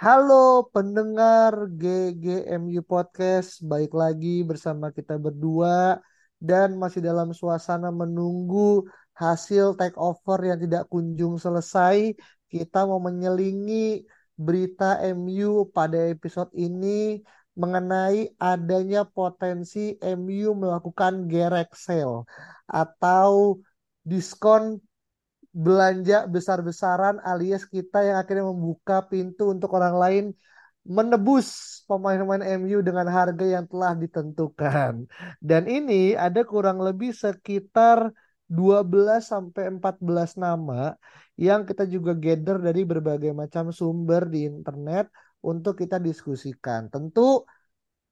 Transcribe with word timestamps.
Halo 0.00 0.64
pendengar 0.72 1.52
GGMU 1.76 2.80
Podcast, 2.88 3.60
baik 3.60 3.92
lagi 3.92 4.40
bersama 4.40 4.88
kita 4.96 5.20
berdua 5.20 6.00
dan 6.40 6.80
masih 6.80 7.04
dalam 7.04 7.36
suasana 7.36 7.92
menunggu 7.92 8.88
hasil 9.12 9.76
take 9.76 10.00
over 10.00 10.40
yang 10.40 10.56
tidak 10.56 10.88
kunjung 10.88 11.36
selesai. 11.36 12.16
Kita 12.48 12.88
mau 12.88 12.96
menyelingi 12.96 14.08
berita 14.40 15.04
MU 15.04 15.68
pada 15.68 16.08
episode 16.08 16.48
ini 16.56 17.20
mengenai 17.52 18.32
adanya 18.40 19.04
potensi 19.04 20.00
MU 20.00 20.56
melakukan 20.56 21.28
gerek 21.28 21.76
sale 21.76 22.24
atau 22.64 23.60
diskon 24.00 24.80
belanja 25.50 26.30
besar-besaran 26.30 27.18
alias 27.26 27.66
kita 27.66 28.06
yang 28.06 28.16
akhirnya 28.22 28.46
membuka 28.46 29.02
pintu 29.02 29.50
untuk 29.50 29.74
orang 29.74 29.96
lain 29.98 30.24
menebus 30.86 31.80
pemain-pemain 31.84 32.40
MU 32.56 32.80
dengan 32.80 33.04
harga 33.10 33.44
yang 33.44 33.66
telah 33.68 33.92
ditentukan. 33.92 35.04
Dan 35.42 35.62
ini 35.68 36.16
ada 36.16 36.40
kurang 36.46 36.80
lebih 36.80 37.12
sekitar 37.12 38.14
12 38.50 39.30
sampai 39.30 39.70
14 39.70 40.40
nama 40.40 40.96
yang 41.38 41.62
kita 41.68 41.86
juga 41.86 42.16
gather 42.16 42.58
dari 42.58 42.82
berbagai 42.82 43.30
macam 43.30 43.70
sumber 43.70 44.26
di 44.26 44.48
internet 44.48 45.12
untuk 45.44 45.78
kita 45.78 46.00
diskusikan. 46.00 46.90
Tentu 46.90 47.44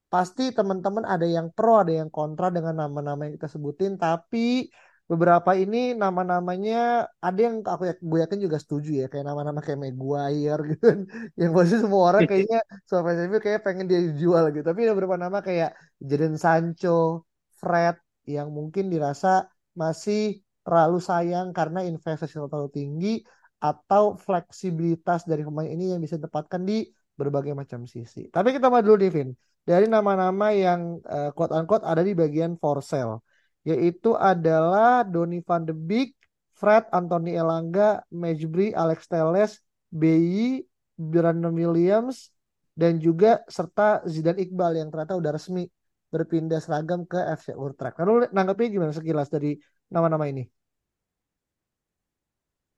pasti 0.08 0.55
teman-teman 0.55 1.05
ada 1.05 1.27
yang 1.28 1.52
pro, 1.52 1.84
ada 1.84 1.92
yang 1.92 2.08
kontra 2.08 2.48
dengan 2.48 2.84
nama-nama 2.84 3.28
yang 3.28 3.34
kita 3.36 3.48
sebutin, 3.50 4.00
tapi 4.00 4.69
beberapa 5.09 5.51
ini 5.56 5.97
nama-namanya 5.97 7.09
ada 7.25 7.41
yang 7.41 7.64
aku 7.64 7.83
gue 7.97 8.19
yakin 8.20 8.41
juga 8.45 8.61
setuju 8.61 8.91
ya 9.01 9.06
kayak 9.09 9.25
nama-nama 9.25 9.61
kayak 9.64 9.81
Maguire 9.81 10.62
gitu 10.77 10.83
kan. 10.84 11.01
Yang 11.41 11.53
pasti 11.56 11.77
semua 11.81 12.03
orang 12.12 12.23
kayaknya 12.31 12.61
soal 12.84 13.03
MU 13.09 13.41
kayak 13.41 13.61
pengen 13.64 13.89
dia 13.89 14.01
dijual 14.05 14.53
gitu. 14.53 14.64
Tapi 14.69 14.79
ada 14.84 14.92
beberapa 14.92 15.17
nama 15.17 15.41
kayak 15.41 15.73
Jadon 16.05 16.36
Sancho, 16.36 17.25
Fred 17.56 17.97
yang 18.29 18.53
mungkin 18.53 18.92
dirasa 18.92 19.48
masih 19.73 20.45
terlalu 20.61 21.01
sayang 21.01 21.56
karena 21.56 21.81
investasi 21.89 22.36
terlalu 22.36 22.69
tinggi 22.69 23.25
atau 23.59 24.20
fleksibilitas 24.20 25.25
dari 25.25 25.42
pemain 25.42 25.67
ini 25.67 25.97
yang 25.97 26.01
bisa 26.05 26.20
ditempatkan 26.20 26.62
di 26.69 26.84
berbagai 27.17 27.56
macam 27.56 27.89
sisi. 27.89 28.29
Tapi 28.29 28.53
kita 28.53 28.69
mau 28.69 28.84
dulu 28.84 29.01
Divin 29.01 29.33
dari 29.64 29.89
nama-nama 29.89 30.53
yang 30.53 31.01
uh, 31.03 31.33
quote 31.33 31.56
unquote 31.56 31.84
ada 31.89 32.05
di 32.05 32.12
bagian 32.12 32.61
for 32.61 32.84
sale 32.84 33.25
yaitu 33.69 34.16
adalah 34.16 35.05
Donny 35.05 35.44
van 35.44 35.69
de 35.69 35.77
Beek, 35.77 36.16
Fred, 36.56 36.88
Anthony 36.88 37.36
Elanga, 37.36 38.00
Majbri, 38.08 38.72
Alex 38.72 39.05
Teles, 39.05 39.61
BI, 39.92 40.64
Brandon 40.97 41.52
Williams, 41.52 42.33
dan 42.72 42.96
juga 42.96 43.45
serta 43.46 44.01
Zidan 44.08 44.40
Iqbal 44.40 44.80
yang 44.80 44.89
ternyata 44.89 45.14
udah 45.20 45.36
resmi 45.36 45.68
berpindah 46.08 46.58
seragam 46.64 47.05
ke 47.05 47.20
FC 47.36 47.52
Utrecht. 47.52 48.01
Lalu 48.01 48.33
nanggapnya 48.33 48.68
gimana 48.73 48.92
sekilas 48.96 49.28
dari 49.28 49.61
nama-nama 49.92 50.24
ini? 50.24 50.48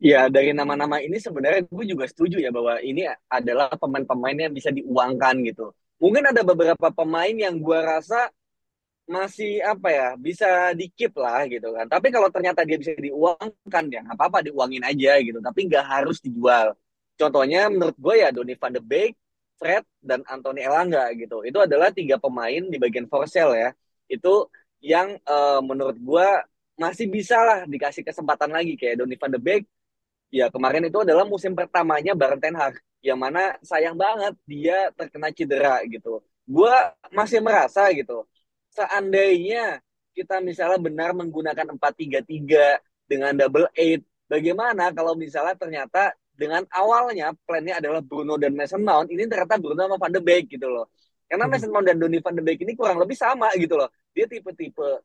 Ya, 0.00 0.32
dari 0.32 0.56
nama-nama 0.56 0.96
ini 1.04 1.20
sebenarnya 1.20 1.68
gue 1.68 1.84
juga 1.84 2.08
setuju 2.08 2.40
ya 2.40 2.48
bahwa 2.48 2.80
ini 2.80 3.04
adalah 3.28 3.68
pemain-pemain 3.76 4.48
yang 4.48 4.52
bisa 4.56 4.72
diuangkan 4.72 5.44
gitu. 5.44 5.76
Mungkin 6.00 6.32
ada 6.32 6.40
beberapa 6.40 6.88
pemain 6.88 7.36
yang 7.36 7.60
gue 7.60 7.78
rasa 7.84 8.32
masih 9.10 9.59
apa 9.66 9.88
ya 9.91 10.09
bisa 10.15 10.47
di 10.78 10.87
keep 10.94 11.12
lah 11.19 11.43
gitu 11.50 11.75
kan. 11.75 11.87
Tapi 11.91 12.09
kalau 12.15 12.31
ternyata 12.31 12.62
dia 12.62 12.78
bisa 12.78 12.94
diuangkan 12.94 13.84
ya 13.91 14.00
apa-apa 14.06 14.38
diuangin 14.47 14.87
aja 14.87 15.19
gitu. 15.19 15.43
Tapi 15.43 15.60
nggak 15.66 15.84
harus 15.84 16.22
dijual. 16.22 16.78
Contohnya 17.19 17.66
menurut 17.66 17.97
gue 17.98 18.15
ya 18.22 18.31
Donny 18.31 18.54
van 18.54 18.72
de 18.72 18.81
Beek 18.81 19.12
Fred 19.59 19.84
dan 19.98 20.22
Anthony 20.31 20.62
Elanga 20.62 21.10
gitu. 21.19 21.43
Itu 21.43 21.59
adalah 21.59 21.91
tiga 21.91 22.16
pemain 22.22 22.62
di 22.62 22.78
bagian 22.78 23.10
for 23.10 23.26
sale 23.26 23.59
ya. 23.59 23.71
Itu 24.06 24.47
yang 24.78 25.19
uh, 25.27 25.60
menurut 25.60 25.98
gue 25.98 26.28
masih 26.78 27.10
bisa 27.10 27.37
lah 27.42 27.59
dikasih 27.66 28.06
kesempatan 28.06 28.54
lagi. 28.54 28.78
Kayak 28.78 29.03
Donny 29.03 29.19
van 29.19 29.34
de 29.34 29.41
Beek 29.42 29.66
ya 30.31 30.47
kemarin 30.54 30.87
itu 30.87 31.03
adalah 31.03 31.27
musim 31.27 31.53
pertamanya 31.59 32.15
bareng 32.15 32.38
Ten 32.38 32.54
Hag 32.54 32.78
yang 33.03 33.19
mana 33.19 33.59
sayang 33.66 33.98
banget 33.98 34.38
dia 34.47 34.94
terkena 34.94 35.34
cedera 35.34 35.82
gitu. 35.91 36.22
Gue 36.47 36.72
masih 37.10 37.42
merasa 37.42 37.91
gitu 37.91 38.31
seandainya 38.75 39.78
kita 40.14 40.42
misalnya 40.42 40.78
benar 40.82 41.10
menggunakan 41.14 41.76
4-3-3 41.78 42.78
dengan 43.06 43.32
double 43.34 43.70
eight, 43.75 44.03
bagaimana 44.31 44.94
kalau 44.94 45.14
misalnya 45.19 45.54
ternyata 45.58 46.14
dengan 46.34 46.64
awalnya 46.72 47.36
plannya 47.44 47.82
adalah 47.82 48.00
Bruno 48.00 48.41
dan 48.41 48.56
Mason 48.56 48.80
Mount, 48.80 49.12
ini 49.12 49.28
ternyata 49.28 49.60
Bruno 49.60 49.84
sama 49.84 50.00
Van 50.00 50.12
de 50.14 50.22
Beek 50.25 50.56
gitu 50.56 50.72
loh. 50.72 50.88
Karena 51.28 51.44
hmm. 51.47 51.53
Mason 51.53 51.70
Mount 51.70 51.86
dan 51.86 51.97
Donny 52.00 52.19
Van 52.25 52.32
de 52.32 52.42
Beek 52.42 52.64
ini 52.64 52.72
kurang 52.72 52.97
lebih 52.97 53.19
sama 53.19 53.53
gitu 53.60 53.76
loh. 53.76 53.92
Dia 54.16 54.25
tipe-tipe 54.25 55.04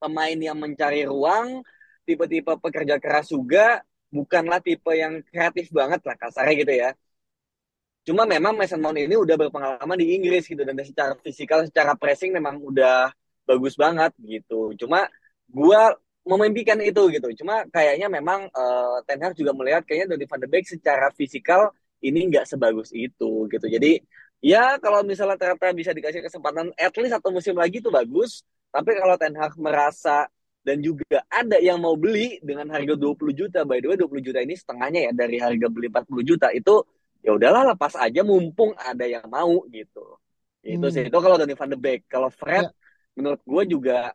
pemain 0.00 0.38
yang 0.38 0.56
mencari 0.56 1.04
ruang, 1.04 1.60
tipe-tipe 2.08 2.56
pekerja 2.56 2.96
keras 2.96 3.28
juga, 3.28 3.84
bukanlah 4.08 4.62
tipe 4.64 4.88
yang 4.96 5.20
kreatif 5.28 5.68
banget 5.74 6.00
lah 6.06 6.16
kasarnya 6.16 6.54
gitu 6.56 6.72
ya. 6.72 6.90
Cuma 8.06 8.22
memang 8.22 8.54
Mason 8.54 8.78
Mount 8.78 8.94
ini 8.94 9.18
udah 9.18 9.34
berpengalaman 9.34 9.98
di 9.98 10.14
Inggris 10.14 10.46
gitu 10.46 10.62
dan 10.62 10.78
secara 10.78 11.18
fisikal, 11.18 11.66
secara 11.66 11.98
pressing 11.98 12.30
memang 12.30 12.62
udah 12.62 13.10
bagus 13.42 13.74
banget 13.74 14.14
gitu. 14.22 14.78
Cuma 14.78 15.10
gua 15.50 15.90
memimpikan 16.22 16.78
itu 16.78 17.02
gitu. 17.10 17.42
Cuma 17.42 17.66
kayaknya 17.70 18.06
memang 18.06 18.46
uh, 18.54 19.02
Ten 19.06 19.18
Hag 19.22 19.34
juga 19.34 19.50
melihat 19.58 19.82
kayaknya 19.82 20.14
Donny 20.14 20.26
van 20.30 20.38
de 20.38 20.46
Beek 20.46 20.66
secara 20.70 21.10
fisikal 21.18 21.74
ini 21.98 22.30
nggak 22.30 22.46
sebagus 22.46 22.94
itu 22.94 23.50
gitu. 23.50 23.66
Jadi 23.66 23.98
ya 24.38 24.78
kalau 24.78 25.02
misalnya 25.02 25.34
ternyata 25.34 25.74
bisa 25.74 25.90
dikasih 25.90 26.22
kesempatan 26.22 26.70
at 26.78 26.94
least 26.98 27.10
satu 27.10 27.34
musim 27.34 27.58
lagi 27.58 27.82
itu 27.82 27.90
bagus. 27.90 28.46
Tapi 28.70 28.94
kalau 28.94 29.18
Ten 29.18 29.34
Hag 29.34 29.58
merasa 29.58 30.30
dan 30.66 30.82
juga 30.82 31.22
ada 31.30 31.62
yang 31.62 31.78
mau 31.78 31.94
beli 31.94 32.42
dengan 32.42 32.70
harga 32.74 32.94
20 32.98 33.34
juta. 33.34 33.62
By 33.62 33.78
the 33.78 33.94
way 33.94 33.98
20 33.98 34.26
juta 34.26 34.38
ini 34.42 34.54
setengahnya 34.58 35.10
ya 35.10 35.12
dari 35.14 35.38
harga 35.38 35.66
beli 35.70 35.90
40 35.90 36.22
juta 36.26 36.50
itu 36.50 36.86
ya 37.26 37.34
udahlah 37.34 37.74
lepas 37.74 37.98
aja 37.98 38.22
mumpung 38.22 38.70
ada 38.78 39.02
yang 39.02 39.26
mau 39.26 39.66
gitu. 39.66 40.14
Itu 40.62 40.86
hmm. 40.86 40.94
sih 40.94 41.02
itu 41.10 41.18
kalau 41.18 41.34
Donny 41.34 41.58
van 41.58 41.74
de 41.74 41.78
Beek. 41.78 42.06
Kalau 42.06 42.30
Fred 42.30 42.70
ya. 42.70 42.74
menurut 43.18 43.42
gue 43.42 43.62
juga 43.66 44.14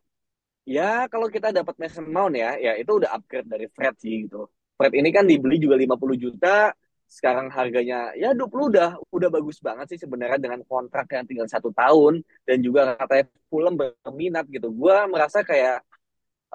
ya 0.63 1.11
kalau 1.11 1.27
kita 1.27 1.51
dapat 1.51 1.75
Mason 1.75 2.07
Mount 2.07 2.39
ya 2.39 2.55
ya 2.55 2.79
itu 2.79 2.91
udah 3.03 3.11
upgrade 3.19 3.51
dari 3.51 3.67
Fred 3.67 3.99
sih 3.99 4.31
gitu. 4.31 4.47
Fred 4.79 4.95
ini 4.95 5.11
kan 5.11 5.27
dibeli 5.27 5.59
juga 5.59 5.75
50 5.75 6.15
juta 6.15 6.71
sekarang 7.11 7.51
harganya 7.51 8.15
ya 8.15 8.31
20 8.31 8.47
udah 8.71 8.95
udah 9.11 9.29
bagus 9.35 9.59
banget 9.59 9.91
sih 9.91 9.99
sebenarnya 9.99 10.39
dengan 10.39 10.63
kontrak 10.63 11.11
yang 11.11 11.27
tinggal 11.27 11.43
satu 11.51 11.75
tahun 11.75 12.23
dan 12.47 12.63
juga 12.63 12.95
katanya 12.95 13.27
Fulham 13.51 13.75
berminat 13.75 14.47
gitu. 14.47 14.71
Gue 14.71 14.95
merasa 15.11 15.43
kayak 15.43 15.83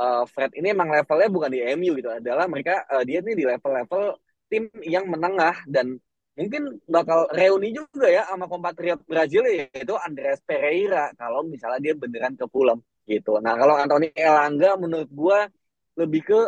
uh, 0.01 0.25
Fred 0.25 0.57
ini 0.57 0.73
emang 0.73 0.89
levelnya 0.89 1.29
bukan 1.29 1.51
di 1.53 1.61
MU 1.77 1.93
gitu. 2.01 2.09
Adalah 2.09 2.49
mereka 2.49 2.89
uh, 2.89 3.05
dia 3.05 3.21
ini 3.21 3.37
di 3.37 3.45
level-level 3.45 4.17
tim 4.49 4.73
yang 4.81 5.05
menengah 5.11 5.61
dan 5.69 6.01
mungkin 6.37 6.77
bakal 6.85 7.33
reuni 7.33 7.73
juga 7.73 8.13
ya 8.13 8.29
sama 8.29 8.45
kompatriot 8.45 9.01
Brazil 9.09 9.49
yaitu 9.49 9.97
Andreas 9.97 10.45
Pereira 10.45 11.09
kalau 11.17 11.49
misalnya 11.49 11.81
dia 11.81 11.95
beneran 11.97 12.37
ke 12.37 12.45
Fulham 12.53 12.85
gitu. 13.09 13.41
Nah 13.41 13.57
kalau 13.57 13.81
Anthony 13.81 14.13
Elanga 14.13 14.77
menurut 14.77 15.09
gue 15.09 15.39
lebih 15.97 16.23
ke 16.29 16.41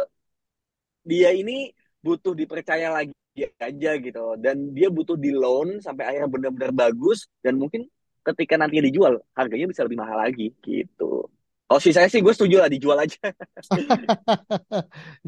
dia 1.08 1.32
ini 1.32 1.72
butuh 2.04 2.36
dipercaya 2.36 2.92
lagi 2.92 3.16
aja 3.56 3.96
gitu 3.96 4.36
dan 4.36 4.76
dia 4.76 4.92
butuh 4.92 5.16
di 5.16 5.32
loan 5.32 5.80
sampai 5.80 6.04
akhirnya 6.04 6.28
benar-benar 6.28 6.72
bagus 6.74 7.24
dan 7.40 7.56
mungkin 7.56 7.88
ketika 8.28 8.60
nanti 8.60 8.84
dijual 8.84 9.24
harganya 9.32 9.72
bisa 9.72 9.88
lebih 9.88 10.04
mahal 10.04 10.20
lagi 10.20 10.52
gitu. 10.60 11.32
Oh 11.68 11.80
sih 11.80 11.92
saya 11.92 12.08
sih 12.08 12.20
gue 12.20 12.32
setuju 12.32 12.64
lah 12.64 12.68
dijual 12.68 13.00
aja. 13.00 13.20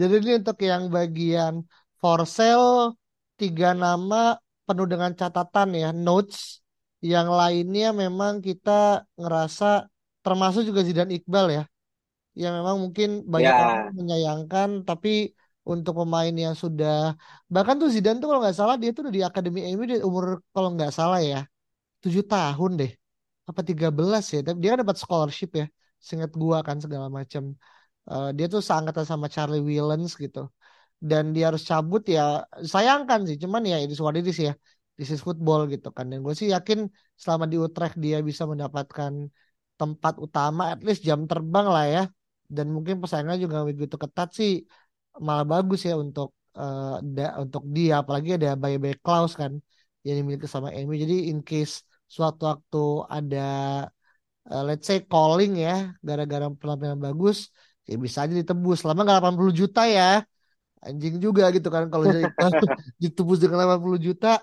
Jadi 0.01 0.15
ini 0.21 0.33
untuk 0.41 0.57
yang 0.61 0.89
bagian 0.89 1.65
for 2.01 2.25
sale 2.29 2.97
tiga 3.37 3.73
nama 3.73 4.37
penuh 4.70 4.87
dengan 4.87 5.11
catatan 5.20 5.69
ya, 5.82 5.88
notes 6.06 6.62
yang 7.02 7.28
lainnya 7.40 7.90
memang 8.02 8.38
kita 8.46 9.05
ngerasa 9.20 9.90
termasuk 10.25 10.62
juga 10.69 10.81
Zidan 10.87 11.11
Iqbal 11.11 11.46
ya. 11.50 11.64
Yang 12.38 12.52
memang 12.62 12.76
mungkin 12.78 13.08
banyak 13.26 13.52
yeah. 13.52 13.62
orang 13.62 13.81
menyayangkan 13.99 14.69
tapi 14.87 15.34
untuk 15.67 15.93
pemain 16.00 16.32
yang 16.32 16.55
sudah 16.56 17.19
bahkan 17.50 17.76
tuh 17.76 17.93
Zidane 17.93 18.17
tuh 18.22 18.32
kalau 18.32 18.40
nggak 18.40 18.56
salah 18.56 18.76
dia 18.81 18.90
tuh 18.96 19.06
udah 19.06 19.14
di 19.19 19.22
akademi 19.22 19.61
MU 19.76 19.84
di 19.84 19.96
umur 20.00 20.40
kalau 20.55 20.73
nggak 20.73 20.88
salah 20.88 21.20
ya 21.20 21.44
tujuh 22.00 22.25
tahun 22.25 22.81
deh 22.81 22.93
apa 23.44 23.61
13 23.61 24.25
ya 24.34 24.40
tapi 24.40 24.56
dia 24.56 24.73
kan 24.73 24.81
dapat 24.88 24.96
scholarship 24.96 25.50
ya 25.61 25.66
seingat 26.00 26.32
gua 26.32 26.64
kan 26.64 26.81
segala 26.81 27.12
macam 27.12 27.55
Eh, 28.11 28.28
dia 28.37 28.46
tuh 28.52 28.61
seangkatan 28.69 29.06
sama 29.06 29.26
Charlie 29.34 29.62
Willems 29.62 30.12
gitu 30.19 30.50
dan 31.08 31.25
dia 31.35 31.44
harus 31.49 31.62
cabut 31.70 32.02
ya 32.17 32.44
sayangkan 32.73 33.20
sih 33.29 33.37
cuman 33.43 33.62
ya 33.73 33.76
itu 33.85 33.94
what 34.05 34.17
it 34.20 34.26
is 34.31 34.38
ya. 34.49 34.52
This 34.99 35.08
is 35.14 35.20
football 35.26 35.61
gitu 35.73 35.88
kan. 35.97 36.05
Dan 36.12 36.19
gue 36.25 36.35
sih 36.41 36.49
yakin 36.55 36.79
selama 37.23 37.44
di 37.52 37.56
Utrecht 37.67 37.97
dia 38.05 38.17
bisa 38.29 38.44
mendapatkan 38.52 39.12
tempat 39.81 40.14
utama 40.26 40.62
at 40.73 40.81
least 40.87 41.00
jam 41.08 41.20
terbang 41.31 41.67
lah 41.75 41.85
ya. 41.94 42.00
Dan 42.56 42.67
mungkin 42.76 42.94
persaingannya 43.00 43.41
juga 43.44 43.58
begitu 43.69 43.97
ketat 44.02 44.29
sih 44.38 44.50
malah 45.26 45.47
bagus 45.52 45.81
ya 45.88 45.93
untuk 46.05 46.29
eh, 46.61 46.94
da- 47.17 47.35
untuk 47.44 47.62
dia. 47.76 47.93
Apalagi 48.02 48.31
ada 48.37 48.49
buyback 48.62 48.99
clause 49.05 49.35
kan 49.41 49.52
yang 50.05 50.14
dimiliki 50.20 50.47
sama 50.55 50.69
MU 50.73 50.94
jadi 51.05 51.17
in 51.31 51.38
case 51.49 51.75
suatu 52.14 52.41
waktu 52.50 52.79
ada 53.17 53.37
eh, 54.50 54.62
let's 54.69 54.87
say 54.88 54.99
calling 55.11 55.52
ya 55.64 55.70
gara-gara 56.06 56.47
penampilan 56.61 56.99
bagus 57.06 57.37
ya 57.88 57.94
bisa 58.05 58.19
aja 58.25 58.35
ditebus. 58.41 58.76
Selama 58.82 59.00
nggak 59.05 59.19
80 59.20 59.52
juta 59.61 59.81
ya 59.97 60.05
anjing 60.87 61.15
juga 61.25 61.43
gitu 61.56 61.69
kan 61.75 61.85
kalau 61.93 62.05
jadi 62.09 62.25
ditebus 63.03 63.38
dengan 63.43 63.59
80 63.65 64.00
juta 64.00 64.41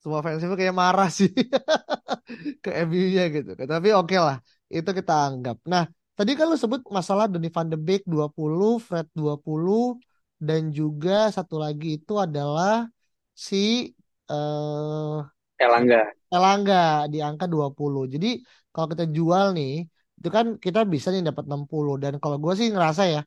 semua 0.00 0.20
fans 0.24 0.40
itu 0.40 0.56
kayak 0.56 0.72
marah 0.82 1.08
sih 1.12 1.28
ke 2.64 2.70
MU-nya 2.86 3.22
gitu. 3.34 3.50
Tapi 3.56 3.88
oke 3.92 4.16
lah, 4.16 4.36
itu 4.72 4.90
kita 4.98 5.12
anggap. 5.28 5.56
Nah, 5.72 5.84
tadi 6.16 6.30
kan 6.38 6.48
lu 6.50 6.56
sebut 6.56 6.80
masalah 6.88 7.24
Donny 7.28 7.48
van 7.52 7.68
de 7.72 7.76
Beek 7.76 8.02
20, 8.08 8.80
Fred 8.80 9.06
20 9.12 10.00
dan 10.40 10.72
juga 10.72 11.28
satu 11.36 11.60
lagi 11.60 12.00
itu 12.00 12.12
adalah 12.16 12.88
si 13.36 13.92
eh 14.30 15.18
Elangga. 15.60 16.00
Elangga 16.32 17.04
di 17.12 17.18
angka 17.20 17.44
20. 17.44 18.08
Jadi 18.08 18.40
kalau 18.72 18.88
kita 18.92 19.04
jual 19.16 19.52
nih, 19.58 19.84
itu 20.16 20.28
kan 20.36 20.46
kita 20.64 20.80
bisa 20.88 21.12
nih 21.12 21.22
dapat 21.28 21.44
60 21.44 21.94
dan 22.00 22.16
kalau 22.22 22.36
gue 22.40 22.52
sih 22.56 22.68
ngerasa 22.72 23.02
ya 23.14 23.20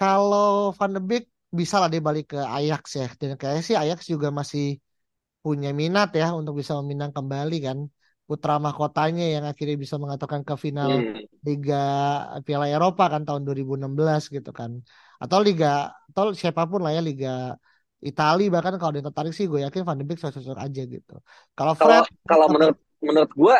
kalau 0.00 0.74
Van 0.78 0.90
de 0.96 1.00
Beek 1.08 1.24
bisa 1.58 1.76
lah 1.80 1.88
dia 1.92 2.02
balik 2.08 2.24
ke 2.32 2.38
Ajax 2.56 2.82
ya. 3.00 3.06
Dan 3.20 3.36
kayaknya 3.40 3.62
sih 3.68 3.76
Ajax 3.82 4.00
juga 4.12 4.28
masih 4.40 4.64
punya 5.44 5.70
minat 5.80 6.08
ya 6.20 6.26
untuk 6.40 6.54
bisa 6.60 6.72
meminang 6.80 7.12
kembali 7.16 7.56
kan 7.66 7.78
putra 8.28 8.56
mahkotanya 8.66 9.24
yang 9.34 9.44
akhirnya 9.50 9.76
bisa 9.84 9.96
mengatakan 10.02 10.40
ke 10.48 10.54
final 10.56 11.04
Hmm. 11.04 11.20
Liga 11.44 11.76
Piala 12.46 12.66
Eropa 12.72 13.04
kan 13.12 13.22
tahun 13.28 13.44
2016 13.44 14.32
gitu 14.32 14.50
kan 14.56 14.70
atau 15.20 15.38
Liga 15.44 15.92
atau 16.08 16.32
siapa 16.32 16.64
pun 16.70 16.80
lah 16.84 16.96
ya 16.96 17.04
Liga 17.04 17.52
Itali 18.00 18.48
bahkan 18.48 18.74
kalau 18.80 18.92
dia 18.96 19.04
tertarik 19.04 19.32
sih 19.36 19.44
gue 19.44 19.60
yakin 19.64 19.84
Van 19.84 19.96
de 20.00 20.04
Beek 20.08 20.18
cocok 20.24 20.56
aja 20.56 20.82
gitu 20.94 21.14
kalau 21.52 21.74
Kalau 21.76 22.00
Fred 22.00 22.04
kalau 22.30 22.46
menurut 22.52 22.78
menurut 23.04 23.32
gua 23.36 23.56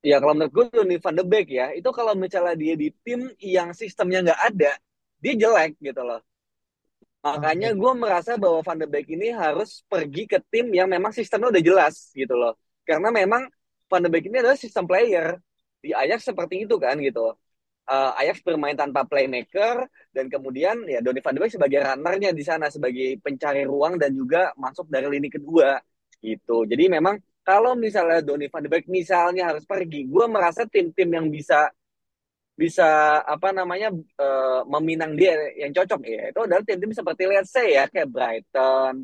ya 0.00 0.16
kalau 0.20 0.32
menurut 0.36 0.52
gua 0.52 0.64
Donny 0.72 0.96
van 0.98 1.14
de 1.16 1.24
Beek 1.24 1.48
ya 1.52 1.66
itu 1.76 1.88
kalau 1.92 2.12
misalnya 2.16 2.54
dia 2.56 2.74
di 2.76 2.88
tim 3.04 3.20
yang 3.40 3.70
sistemnya 3.76 4.18
nggak 4.24 4.40
ada 4.52 4.70
dia 5.22 5.34
jelek 5.36 5.76
gitu 5.80 6.02
loh. 6.02 6.20
Makanya 7.20 7.76
gue 7.76 7.92
merasa 7.92 8.40
bahwa 8.40 8.64
Van 8.64 8.80
de 8.80 8.88
Beek 8.88 9.12
ini 9.12 9.28
harus 9.36 9.84
pergi 9.84 10.24
ke 10.24 10.40
tim 10.48 10.72
yang 10.72 10.88
memang 10.88 11.12
sistemnya 11.12 11.52
udah 11.52 11.62
jelas 11.64 12.08
gitu 12.16 12.32
loh. 12.32 12.56
Karena 12.88 13.12
memang 13.12 13.44
Van 13.92 14.00
de 14.00 14.08
Beek 14.08 14.32
ini 14.32 14.40
adalah 14.40 14.56
sistem 14.56 14.88
player. 14.88 15.36
Di 15.80 15.92
Ajax 15.92 16.28
seperti 16.32 16.64
itu 16.64 16.76
kan 16.80 16.96
gitu. 17.00 17.36
Eh, 17.90 18.12
Ajax 18.22 18.46
bermain 18.46 18.78
tanpa 18.78 19.02
playmaker 19.02 19.82
dan 20.14 20.30
kemudian 20.30 20.86
ya 20.86 21.02
Donny 21.02 21.18
van 21.18 21.34
de 21.34 21.42
Beek 21.42 21.58
sebagai 21.58 21.82
runnernya 21.82 22.30
di 22.30 22.44
sana 22.46 22.70
sebagai 22.70 23.18
pencari 23.18 23.66
ruang 23.66 23.98
dan 23.98 24.14
juga 24.14 24.54
masuk 24.54 24.86
dari 24.86 25.10
lini 25.10 25.26
kedua 25.26 25.74
gitu. 26.22 26.62
Jadi 26.70 26.86
memang 26.86 27.18
kalau 27.42 27.74
misalnya 27.74 28.22
Donny 28.22 28.46
van 28.46 28.62
de 28.62 28.70
Beek 28.70 28.86
misalnya 28.86 29.50
harus 29.50 29.66
pergi, 29.66 30.06
gue 30.06 30.26
merasa 30.30 30.62
tim-tim 30.70 31.10
yang 31.10 31.26
bisa 31.34 31.66
bisa 32.60 32.84
apa 33.24 33.48
namanya 33.58 33.88
eh, 34.24 34.60
meminang 34.72 35.12
dia 35.20 35.32
yang 35.62 35.72
cocok 35.76 36.00
ya 36.04 36.22
itu 36.30 36.40
adalah 36.44 36.62
tim-tim 36.68 36.92
seperti 36.92 37.22
let's 37.30 37.50
say 37.54 37.66
ya 37.78 37.84
kayak 37.92 38.08
Brighton 38.14 38.94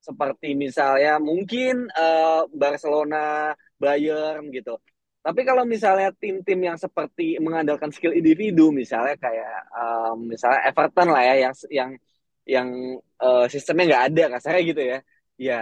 seperti 0.00 0.48
misalnya 0.64 1.20
mungkin 1.20 1.74
eh, 1.92 2.40
Barcelona 2.62 3.52
Bayern 3.76 4.48
gitu 4.56 4.74
tapi 5.22 5.40
kalau 5.48 5.62
misalnya 5.68 6.08
tim-tim 6.18 6.58
yang 6.68 6.78
seperti 6.80 7.38
mengandalkan 7.38 7.90
skill 7.94 8.16
individu 8.16 8.72
misalnya 8.72 9.14
kayak 9.20 9.56
eh, 9.76 10.12
misalnya 10.32 10.60
Everton 10.72 11.08
lah 11.14 11.22
ya 11.28 11.34
yang 11.44 11.54
yang 11.78 11.90
yang 12.48 12.68
eh, 13.22 13.46
sistemnya 13.52 13.84
nggak 13.90 14.04
ada 14.08 14.24
kasarnya 14.38 14.62
gitu 14.72 14.82
ya 14.82 14.98
ya 15.36 15.60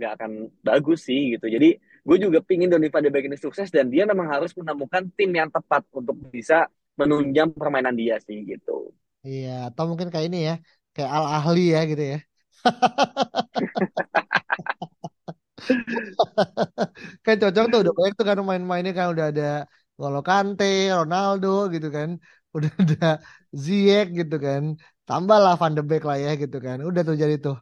nggak 0.00 0.12
akan 0.16 0.32
bagus 0.64 1.04
sih 1.08 1.36
gitu. 1.36 1.46
Jadi 1.52 1.76
gue 2.10 2.26
juga 2.26 2.42
pingin 2.42 2.66
Donny 2.66 2.90
van 2.90 3.06
de 3.06 3.10
Beek 3.14 3.30
ini 3.30 3.38
sukses 3.38 3.70
dan 3.70 3.86
dia 3.86 4.02
memang 4.02 4.26
harus 4.26 4.50
menemukan 4.58 5.06
tim 5.14 5.30
yang 5.30 5.46
tepat 5.46 5.86
untuk 5.94 6.18
bisa 6.34 6.66
menunjang 6.98 7.54
permainan 7.54 7.94
dia 7.94 8.18
sih 8.18 8.42
gitu. 8.42 8.90
iya 9.22 9.70
atau 9.70 9.86
mungkin 9.86 10.10
kayak 10.10 10.26
ini 10.26 10.50
ya 10.50 10.58
kayak 10.90 11.06
Al 11.06 11.38
Ahli 11.38 11.70
ya 11.70 11.86
gitu 11.86 12.02
ya 12.02 12.18
kan 17.24 17.36
cocok 17.38 17.64
tuh 17.70 17.78
udah 17.86 17.94
banyak 17.94 18.14
tuh 18.18 18.26
kan 18.26 18.42
main-mainnya 18.42 18.90
kan 18.98 19.06
udah 19.14 19.30
ada 19.30 19.70
N'Golo 20.00 20.24
Kante, 20.24 20.64
Ronaldo 20.96 21.68
gitu 21.74 21.88
kan, 21.92 22.08
udah 22.56 22.72
ada 22.80 23.06
Ziyech 23.52 24.08
gitu 24.18 24.36
kan, 24.40 24.62
tambahlah 25.04 25.52
Van 25.60 25.76
de 25.76 25.82
Beek 25.84 26.02
lah 26.08 26.16
ya 26.16 26.30
gitu 26.42 26.56
kan, 26.66 26.78
udah 26.88 27.00
tuh 27.04 27.16
jadi 27.22 27.34
tuh 27.44 27.56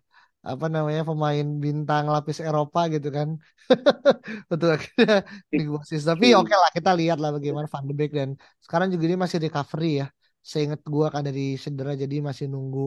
apa 0.50 0.66
namanya 0.74 1.02
pemain 1.08 1.46
bintang 1.64 2.04
lapis 2.14 2.38
Eropa 2.48 2.80
gitu 2.94 3.08
kan, 3.16 3.28
untuk 4.52 4.68
akhirnya 4.76 5.14
negosiasi. 5.58 6.04
Tapi 6.12 6.26
oke 6.38 6.52
lah 6.54 6.70
kita 6.76 6.90
lihat 7.00 7.16
lah 7.22 7.30
bagaimana 7.36 7.66
Van 7.72 7.84
de 7.88 7.94
Beek 7.98 8.10
dan 8.18 8.30
sekarang 8.64 8.88
juga 8.94 9.04
dia 9.10 9.18
masih 9.24 9.38
recovery 9.44 9.86
ya, 10.00 10.06
seingat 10.52 10.80
gua 10.86 11.06
kan 11.14 11.22
dari 11.28 11.42
cedera 11.62 11.92
jadi 12.02 12.14
masih 12.28 12.46
nunggu 12.52 12.80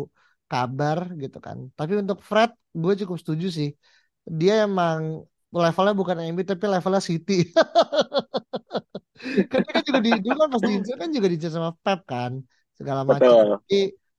kabar 0.52 0.98
gitu 1.22 1.38
kan. 1.46 1.58
Tapi 1.78 1.94
untuk 2.02 2.18
Fred 2.30 2.52
gue 2.82 2.94
cukup 3.04 3.18
setuju 3.22 3.48
sih 3.58 3.70
dia 4.40 4.54
emang 4.68 5.00
levelnya 5.52 5.94
bukan 6.00 6.18
MU 6.32 6.44
tapi 6.52 6.66
levelnya 6.74 7.02
City. 7.10 7.34
Kan 9.52 9.62
kan 9.76 9.84
juga 9.88 10.00
di 10.06 10.12
dulu 10.24 10.36
kan 10.42 10.50
pas 10.54 10.64
diincar 10.68 10.96
kan 11.02 11.10
juga 11.16 11.28
diincar 11.30 11.52
sama 11.56 11.70
Pep 11.84 12.00
kan 12.12 12.32
segala 12.78 13.02
macam. 13.06 13.38
Betul. 13.38 13.48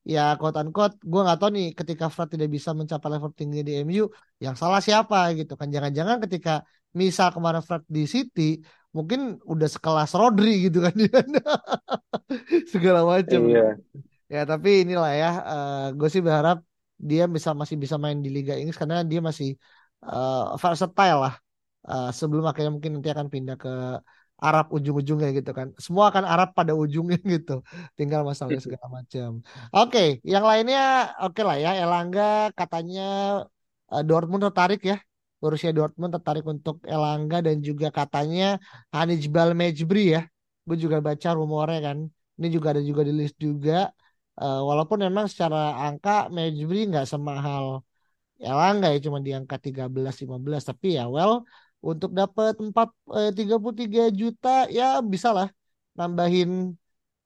Ya 0.03 0.35
quote 0.35 0.59
unquote 0.59 0.99
gue 0.99 1.21
nggak 1.23 1.39
tahu 1.39 1.51
nih 1.55 1.67
ketika 1.79 2.11
Fred 2.11 2.29
tidak 2.35 2.51
bisa 2.51 2.75
mencapai 2.75 3.09
level 3.13 3.31
tinggi 3.39 3.63
di 3.63 3.73
MU 3.87 4.11
yang 4.43 4.55
salah 4.59 4.83
siapa 4.83 5.31
gitu 5.39 5.55
kan. 5.55 5.71
Jangan-jangan 5.71 6.19
ketika 6.27 6.67
misal 6.91 7.31
kemarin 7.31 7.63
Fred 7.63 7.83
di 7.87 8.03
City 8.11 8.59
mungkin 8.93 9.41
udah 9.47 9.69
sekelas 9.71 10.13
Rodri 10.19 10.69
gitu 10.69 10.85
kan 10.85 10.93
dia 10.93 11.23
segala 12.73 13.07
macam. 13.07 13.41
Iya. 13.47 13.79
Ya 14.27 14.43
tapi 14.49 14.83
inilah 14.83 15.13
ya 15.15 15.31
gue 15.95 16.09
sih 16.11 16.21
berharap 16.25 16.61
dia 16.99 17.25
bisa 17.31 17.55
masih 17.55 17.77
bisa 17.79 17.97
main 17.99 18.19
di 18.19 18.31
Liga 18.31 18.59
Inggris 18.59 18.79
karena 18.79 19.07
dia 19.07 19.21
masih 19.23 19.55
uh, 20.03 20.59
versatile 20.59 21.21
lah 21.31 21.35
Uh, 21.83 22.15
sebelum 22.15 22.47
akhirnya 22.47 22.71
mungkin 22.71 22.95
nanti 22.95 23.11
akan 23.11 23.27
pindah 23.27 23.59
ke 23.59 23.99
Arab 24.43 24.67
ujung-ujungnya 24.75 25.31
gitu 25.39 25.51
kan. 25.55 25.71
Semua 25.79 26.11
akan 26.11 26.25
Arab 26.27 26.49
pada 26.59 26.75
ujungnya 26.75 27.19
gitu. 27.35 27.63
Tinggal 27.95 28.27
masalahnya 28.27 28.63
segala 28.67 28.87
macam. 28.99 29.39
Oke 29.71 30.19
yang 30.27 30.43
lainnya 30.43 31.15
oke 31.23 31.41
lah 31.47 31.57
ya 31.63 31.71
Elangga 31.79 32.51
katanya 32.59 33.03
uh, 33.93 34.03
Dortmund 34.03 34.43
tertarik 34.51 34.83
ya. 34.83 34.99
Borussia 35.39 35.75
Dortmund 35.75 36.15
tertarik 36.15 36.47
untuk 36.47 36.83
Elangga 36.87 37.43
dan 37.43 37.63
juga 37.63 37.91
katanya 37.95 38.59
Hanijbal 38.91 39.55
Mejbri 39.55 40.19
ya. 40.19 40.23
Gue 40.67 40.79
juga 40.79 40.99
baca 40.99 41.29
rumornya 41.39 41.81
kan. 41.95 41.99
Ini 42.39 42.49
juga 42.51 42.75
ada 42.75 42.83
juga 42.83 43.03
di 43.07 43.15
list 43.15 43.39
juga. 43.39 43.91
Uh, 44.33 44.65
walaupun 44.65 44.99
memang 45.07 45.27
secara 45.31 45.77
angka 45.87 46.31
Mejbri 46.35 46.91
nggak 46.91 47.07
semahal 47.07 47.87
Elangga 48.43 48.91
ya 48.91 48.99
cuma 48.99 49.23
di 49.23 49.31
angka 49.31 49.55
13-15 49.55 50.63
tapi 50.67 50.99
ya 50.99 51.07
well 51.07 51.47
untuk 51.83 52.11
dapat 52.15 52.55
4 52.63 52.89
eh, 53.19 53.31
33 53.35 54.03
juta 54.21 54.71
ya 54.71 55.03
bisa 55.03 55.29
lah 55.35 55.49
nambahin 55.99 56.73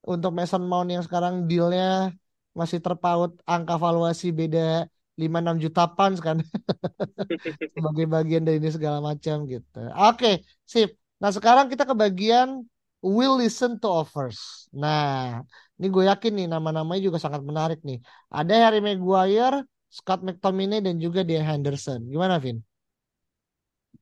untuk 0.06 0.30
Mason 0.32 0.64
Mount 0.70 0.88
yang 0.94 1.04
sekarang 1.06 1.44
dealnya 1.50 2.14
masih 2.56 2.80
terpaut 2.80 3.36
angka 3.44 3.76
valuasi 3.76 4.32
beda 4.32 4.88
5-6 5.20 5.56
juta 5.60 5.82
pounds 5.96 6.20
kan 6.20 6.40
sebagai 7.74 8.04
bagian 8.08 8.42
dari 8.44 8.56
ini 8.60 8.70
segala 8.72 9.00
macam 9.00 9.48
gitu. 9.48 9.80
Oke, 9.96 10.44
sip. 10.68 10.96
Nah, 11.16 11.32
sekarang 11.32 11.72
kita 11.72 11.88
ke 11.88 11.94
bagian 11.96 12.68
will 13.00 13.40
listen 13.40 13.80
to 13.80 13.88
offers. 13.88 14.68
Nah, 14.76 15.40
ini 15.80 15.86
gue 15.88 16.04
yakin 16.08 16.32
nih 16.36 16.46
nama-namanya 16.52 17.00
juga 17.00 17.18
sangat 17.20 17.40
menarik 17.40 17.80
nih. 17.80 18.00
Ada 18.28 18.68
Harry 18.68 18.80
Maguire, 18.84 19.64
Scott 19.88 20.20
McTominay 20.20 20.84
dan 20.84 21.00
juga 21.00 21.24
Dean 21.24 21.44
Henderson. 21.44 22.04
Gimana, 22.12 22.36
Vin? 22.36 22.60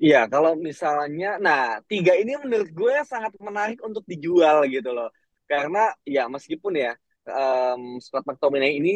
Iya, 0.03 0.17
kalau 0.33 0.53
misalnya, 0.69 1.27
nah 1.45 1.61
tiga 1.91 2.13
ini 2.21 2.33
menurut 2.43 2.69
gue 2.79 2.95
sangat 3.13 3.33
menarik 3.47 3.79
untuk 3.87 4.03
dijual 4.11 4.57
gitu 4.75 4.89
loh. 4.97 5.09
Karena 5.51 5.79
ya 6.15 6.21
meskipun 6.35 6.73
ya 6.83 6.91
um, 7.31 7.81
Scott 8.05 8.25
McTominay 8.29 8.71
ini 8.81 8.91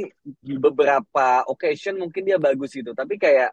di 0.47 0.55
beberapa 0.65 1.45
occasion 1.53 1.95
mungkin 2.03 2.23
dia 2.29 2.39
bagus 2.47 2.71
gitu. 2.79 2.91
Tapi 3.01 3.15
kayak 3.25 3.49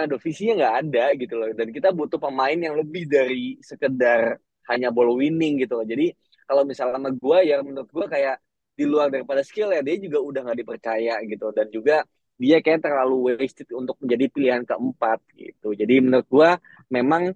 aduh 0.00 0.20
visinya 0.26 0.52
nggak 0.60 0.74
ada 0.84 1.02
gitu 1.20 1.34
loh. 1.40 1.48
Dan 1.58 1.68
kita 1.76 1.88
butuh 1.98 2.18
pemain 2.20 2.58
yang 2.66 2.74
lebih 2.80 3.02
dari 3.08 3.56
sekedar 3.64 4.36
hanya 4.68 4.88
ball 4.94 5.16
winning 5.20 5.54
gitu 5.64 5.72
loh. 5.80 5.86
Jadi 5.92 6.12
kalau 6.48 6.62
misalnya 6.68 6.94
sama 7.00 7.10
gue 7.12 7.38
ya 7.50 7.56
menurut 7.64 7.88
gue 7.96 8.06
kayak 8.14 8.36
di 8.78 8.84
luar 8.86 9.08
daripada 9.10 9.42
skill 9.42 9.74
ya 9.74 9.80
dia 9.82 9.96
juga 9.98 10.18
udah 10.28 10.40
nggak 10.44 10.58
dipercaya 10.62 11.12
gitu. 11.30 11.46
Dan 11.56 11.66
juga 11.72 11.94
dia 12.38 12.62
kayak 12.62 12.86
terlalu 12.86 13.34
wasted 13.34 13.68
untuk 13.74 13.98
menjadi 13.98 14.24
pilihan 14.30 14.62
keempat 14.62 15.18
gitu. 15.34 15.74
Jadi 15.74 15.94
menurut 15.98 16.26
gue 16.30 16.50
memang 16.94 17.34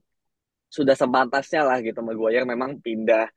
sudah 0.73 0.97
sepantasnya 0.97 1.66
lah 1.66 1.78
gitu 1.82 2.00
Maguire 2.00 2.47
memang 2.47 2.78
pindah. 2.78 3.28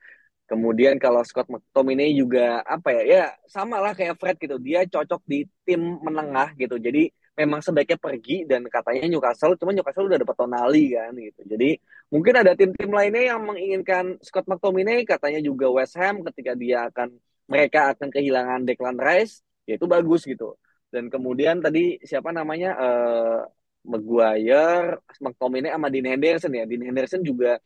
Kemudian 0.46 1.02
kalau 1.02 1.26
Scott 1.26 1.50
McTominay 1.50 2.14
juga 2.14 2.62
apa 2.62 2.94
ya 2.94 3.04
ya 3.04 3.24
sama 3.50 3.82
lah 3.82 3.98
kayak 3.98 4.16
Fred 4.22 4.38
gitu. 4.38 4.62
Dia 4.62 4.86
cocok 4.86 5.22
di 5.26 5.42
tim 5.66 5.82
menengah 6.06 6.54
gitu. 6.54 6.78
Jadi 6.78 7.10
memang 7.36 7.60
sebaiknya 7.66 7.98
pergi 8.00 8.46
dan 8.48 8.64
katanya 8.70 9.10
Newcastle 9.10 9.58
cuma 9.60 9.74
Newcastle 9.76 10.08
udah 10.08 10.22
dapat 10.22 10.36
Tonali 10.38 10.94
kan 10.94 11.12
gitu. 11.18 11.42
Jadi 11.50 11.70
mungkin 12.14 12.34
ada 12.46 12.54
tim-tim 12.54 12.94
lainnya 12.94 13.36
yang 13.36 13.42
menginginkan 13.42 14.22
Scott 14.22 14.46
McTominay 14.46 15.04
katanya 15.04 15.42
juga 15.42 15.68
West 15.74 15.98
Ham 15.98 16.22
ketika 16.30 16.54
dia 16.54 16.88
akan 16.94 17.10
mereka 17.50 17.94
akan 17.94 18.08
kehilangan 18.14 18.70
Declan 18.70 18.98
Rice 19.02 19.42
ya 19.66 19.82
itu 19.82 19.86
bagus 19.90 20.26
gitu 20.30 20.58
dan 20.96 21.06
kemudian 21.14 21.60
tadi 21.66 22.00
siapa 22.10 22.30
namanya 22.32 22.70
uh, 22.80 23.40
Maguire 23.92 25.04
McTominay 25.24 25.72
sama 25.76 25.92
Dean 25.94 26.08
Henderson 26.08 26.54
ya 26.56 26.64
Dean 26.70 26.84
Henderson 26.88 27.22
juga 27.22 27.60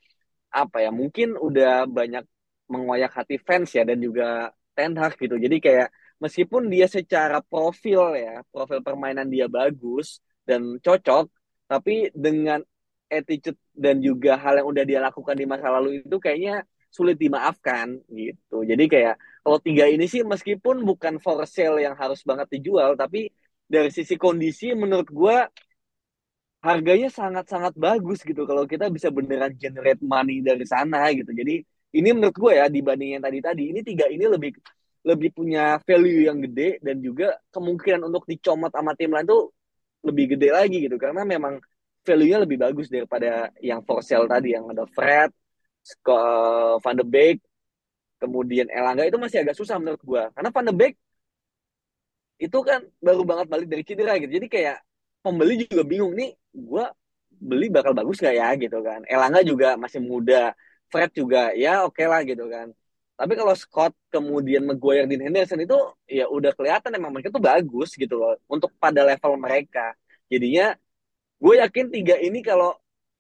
apa 0.49 0.77
ya 0.81 0.89
mungkin 0.89 1.37
udah 1.37 1.85
banyak 1.85 2.25
mengoyak 2.69 3.11
hati 3.17 3.37
fans 3.41 3.73
ya 3.77 3.83
dan 3.85 3.97
juga 4.01 4.53
Ten 4.77 4.93
Hag 4.95 5.17
gitu. 5.17 5.35
Jadi 5.35 5.57
kayak 5.59 5.87
meskipun 6.23 6.69
dia 6.73 6.85
secara 6.87 7.41
profil 7.41 8.15
ya, 8.15 8.45
profil 8.53 8.79
permainan 8.85 9.27
dia 9.27 9.49
bagus 9.49 10.21
dan 10.47 10.77
cocok, 10.79 11.25
tapi 11.67 12.13
dengan 12.15 12.61
attitude 13.09 13.57
dan 13.73 13.99
juga 13.99 14.37
hal 14.37 14.61
yang 14.61 14.67
udah 14.69 14.83
dia 14.85 14.99
lakukan 15.01 15.35
di 15.35 15.45
masa 15.49 15.67
lalu 15.73 16.05
itu 16.05 16.17
kayaknya 16.21 16.63
sulit 16.89 17.15
dimaafkan 17.21 18.01
gitu. 18.09 18.65
Jadi 18.65 18.83
kayak 18.89 19.15
kalau 19.45 19.59
tiga 19.61 19.85
ini 19.87 20.05
sih 20.09 20.21
meskipun 20.25 20.81
bukan 20.89 21.21
for 21.23 21.39
sale 21.45 21.77
yang 21.85 21.95
harus 21.95 22.21
banget 22.25 22.47
dijual, 22.59 22.97
tapi 22.97 23.29
dari 23.69 23.89
sisi 23.93 24.17
kondisi 24.17 24.73
menurut 24.73 25.07
gue 25.09 25.37
harganya 26.59 27.07
sangat-sangat 27.07 27.73
bagus 27.79 28.19
gitu 28.27 28.43
kalau 28.43 28.67
kita 28.67 28.91
bisa 28.91 29.07
beneran 29.07 29.55
generate 29.55 30.01
money 30.03 30.43
dari 30.43 30.65
sana 30.67 31.07
gitu. 31.15 31.31
Jadi 31.31 31.63
ini 31.95 32.09
menurut 32.11 32.35
gue 32.35 32.51
ya 32.59 32.65
dibanding 32.67 33.17
yang 33.17 33.23
tadi-tadi 33.23 33.63
ini 33.71 33.79
tiga 33.81 34.05
ini 34.11 34.25
lebih 34.27 34.51
lebih 35.07 35.29
punya 35.31 35.79
value 35.87 36.27
yang 36.27 36.43
gede 36.43 36.83
dan 36.83 36.99
juga 36.99 37.39
kemungkinan 37.55 38.03
untuk 38.03 38.27
dicomot 38.27 38.67
sama 38.75 38.91
tim 38.99 39.15
lain 39.15 39.23
tuh 39.23 39.55
lebih 40.03 40.35
gede 40.35 40.49
lagi 40.51 40.77
gitu 40.83 40.99
karena 40.99 41.23
memang 41.23 41.59
value-nya 42.03 42.43
lebih 42.43 42.57
bagus 42.59 42.87
daripada 42.91 43.51
yang 43.63 43.79
for 43.87 44.03
sale 44.03 44.27
tadi 44.27 44.55
yang 44.55 44.67
ada 44.67 44.83
Fred, 45.83 46.79
Van 46.83 46.95
de 46.95 47.05
Beek, 47.05 47.37
kemudian 48.19 48.67
Elangga 48.69 49.07
itu 49.07 49.17
masih 49.17 49.41
agak 49.43 49.55
susah 49.55 49.79
menurut 49.79 50.01
gue 50.03 50.23
karena 50.35 50.49
Van 50.51 50.65
de 50.67 50.73
Beek 50.75 50.93
itu 52.39 52.57
kan 52.63 52.79
baru 53.03 53.21
banget 53.27 53.47
balik 53.51 53.67
dari 53.67 53.83
cedera 53.83 54.15
gitu. 54.15 54.31
Jadi 54.31 54.47
kayak 54.47 54.77
pembeli 55.19 55.67
juga 55.67 55.83
bingung 55.83 56.15
nih 56.15 56.31
gue 56.55 56.85
beli 57.39 57.67
bakal 57.67 57.91
bagus 57.91 58.23
gak 58.23 58.35
ya? 58.35 58.55
Gitu 58.55 58.79
kan. 58.79 59.03
Elangga 59.07 59.43
juga 59.43 59.75
masih 59.75 59.99
muda 59.99 60.55
Fred 60.89 61.11
juga 61.13 61.51
ya 61.53 61.83
oke 61.85 61.99
okay 61.99 62.07
lah 62.07 62.21
gitu 62.23 62.47
kan. 62.47 62.71
Tapi 63.19 63.33
kalau 63.35 63.51
Scott 63.51 63.91
kemudian 64.07 64.63
Maguire 64.63 65.03
dan 65.03 65.19
Henderson 65.19 65.59
itu 65.59 65.75
ya 66.07 66.31
udah 66.31 66.55
kelihatan 66.55 66.95
emang 66.95 67.11
mereka 67.11 67.27
tuh 67.27 67.43
bagus 67.43 67.91
gitu 67.99 68.15
loh 68.15 68.39
untuk 68.47 68.71
pada 68.79 69.03
level 69.03 69.35
mereka. 69.35 69.91
Jadinya 70.31 70.71
gue 71.43 71.53
yakin 71.59 71.85
tiga 71.91 72.15
ini 72.15 72.39
kalau 72.39 72.79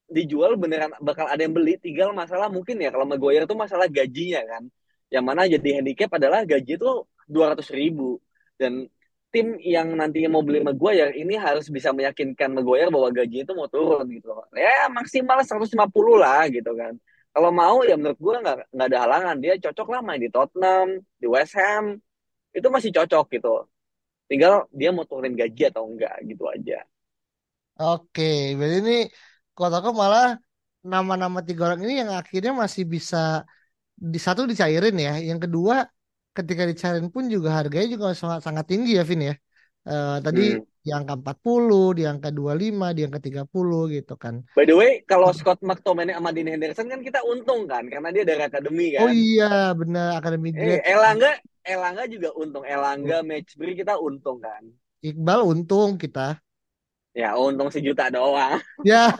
dijual 0.09 0.57
beneran 0.57 0.91
bakal 0.99 1.29
ada 1.29 1.41
yang 1.45 1.53
beli 1.53 1.77
tinggal 1.77 2.09
masalah 2.11 2.49
mungkin 2.49 2.81
ya 2.81 2.89
kalau 2.89 3.05
Maguire 3.05 3.45
itu 3.45 3.55
masalah 3.55 3.87
gajinya 3.87 4.41
kan. 4.45 4.63
Yang 5.09 5.25
mana 5.25 5.41
jadi 5.49 5.69
handicap 5.81 6.09
adalah 6.17 6.45
gaji 6.45 6.77
itu 6.77 6.91
dua 7.29 7.53
ratus 7.53 7.69
ribu. 7.73 8.17
Dan 8.57 8.89
tim 9.29 9.57
yang 9.61 9.93
nantinya 9.93 10.29
mau 10.33 10.41
beli 10.41 10.65
Maguire 10.65 11.13
ini 11.13 11.37
harus 11.37 11.69
bisa 11.69 11.93
meyakinkan 11.93 12.49
Maguire 12.53 12.89
bahwa 12.89 13.09
gaji 13.13 13.45
itu 13.45 13.53
mau 13.53 13.69
turun 13.69 14.05
gitu. 14.09 14.33
Ya 14.57 14.89
maksimal 14.89 15.41
150 15.45 15.69
lah 16.17 16.49
gitu 16.49 16.73
kan. 16.73 16.97
Kalau 17.29 17.53
mau 17.53 17.85
ya 17.85 17.93
menurut 17.93 18.17
gue 18.17 18.35
nggak 18.41 18.57
nggak 18.73 18.87
ada 18.89 18.99
halangan. 19.05 19.35
Dia 19.37 19.53
cocok 19.61 19.87
lah 19.93 20.01
main 20.01 20.21
di 20.21 20.29
Tottenham 20.33 20.97
di 21.21 21.27
West 21.29 21.53
Ham. 21.53 22.01
Itu 22.49 22.73
masih 22.73 22.89
cocok 22.89 23.25
gitu. 23.37 23.69
Tinggal 24.29 24.65
dia 24.73 24.89
mau 24.89 25.05
turunin 25.05 25.37
gaji 25.37 25.69
atau 25.69 25.85
enggak 25.89 26.17
gitu 26.25 26.45
aja. 26.49 26.85
Oke 27.79 28.59
berarti 28.59 28.77
ini 28.83 28.97
kalau 29.59 29.75
aku 29.79 29.91
malah 29.91 30.39
nama-nama 30.79 31.39
tiga 31.43 31.61
orang 31.67 31.81
ini 31.83 31.93
yang 32.01 32.11
akhirnya 32.15 32.53
masih 32.63 32.83
bisa 32.87 33.43
di 33.99 34.19
satu 34.25 34.47
dicairin 34.47 34.95
ya 34.95 35.13
yang 35.19 35.39
kedua 35.43 35.83
ketika 36.31 36.63
dicairin 36.63 37.07
pun 37.11 37.27
juga 37.27 37.49
harganya 37.59 37.87
juga 37.95 38.05
sangat 38.15 38.39
sangat 38.47 38.65
tinggi 38.71 38.95
ya 38.95 39.03
Vin 39.03 39.21
ya 39.29 39.35
uh, 39.91 40.17
tadi 40.23 40.55
hmm 40.55 40.69
di 40.79 40.95
angka 40.95 41.19
40, 41.19 41.91
di 41.91 42.03
angka 42.07 42.31
25, 42.31 42.95
di 42.95 43.01
angka 43.03 43.19
30 43.19 43.95
gitu 43.99 44.15
kan. 44.15 44.41
By 44.55 44.63
the 44.63 44.75
way, 44.75 45.03
kalau 45.03 45.35
Scott 45.35 45.59
McTominay 45.59 46.15
sama 46.15 46.31
Dean 46.31 46.47
Henderson 46.47 46.87
kan 46.87 47.03
kita 47.03 47.19
untung 47.27 47.67
kan 47.67 47.83
karena 47.85 48.09
dia 48.15 48.23
dari 48.23 48.41
akademi 48.41 48.95
kan. 48.95 49.05
Oh 49.05 49.11
iya, 49.11 49.75
benar 49.75 50.17
akademi 50.17 50.55
Eh, 50.55 50.79
Elangga 50.87 51.35
Elangga 51.67 52.07
juga 52.07 52.31
untung. 52.33 52.63
Elangga 52.63 53.21
Matchbury 53.21 53.75
kita 53.75 53.99
untung 53.99 54.39
kan. 54.39 54.63
Iqbal 55.03 55.43
untung 55.43 55.99
kita. 55.99 56.39
Ya, 57.19 57.35
untung 57.35 57.67
sejuta 57.67 58.07
doang. 58.07 58.63
Ya. 58.87 59.11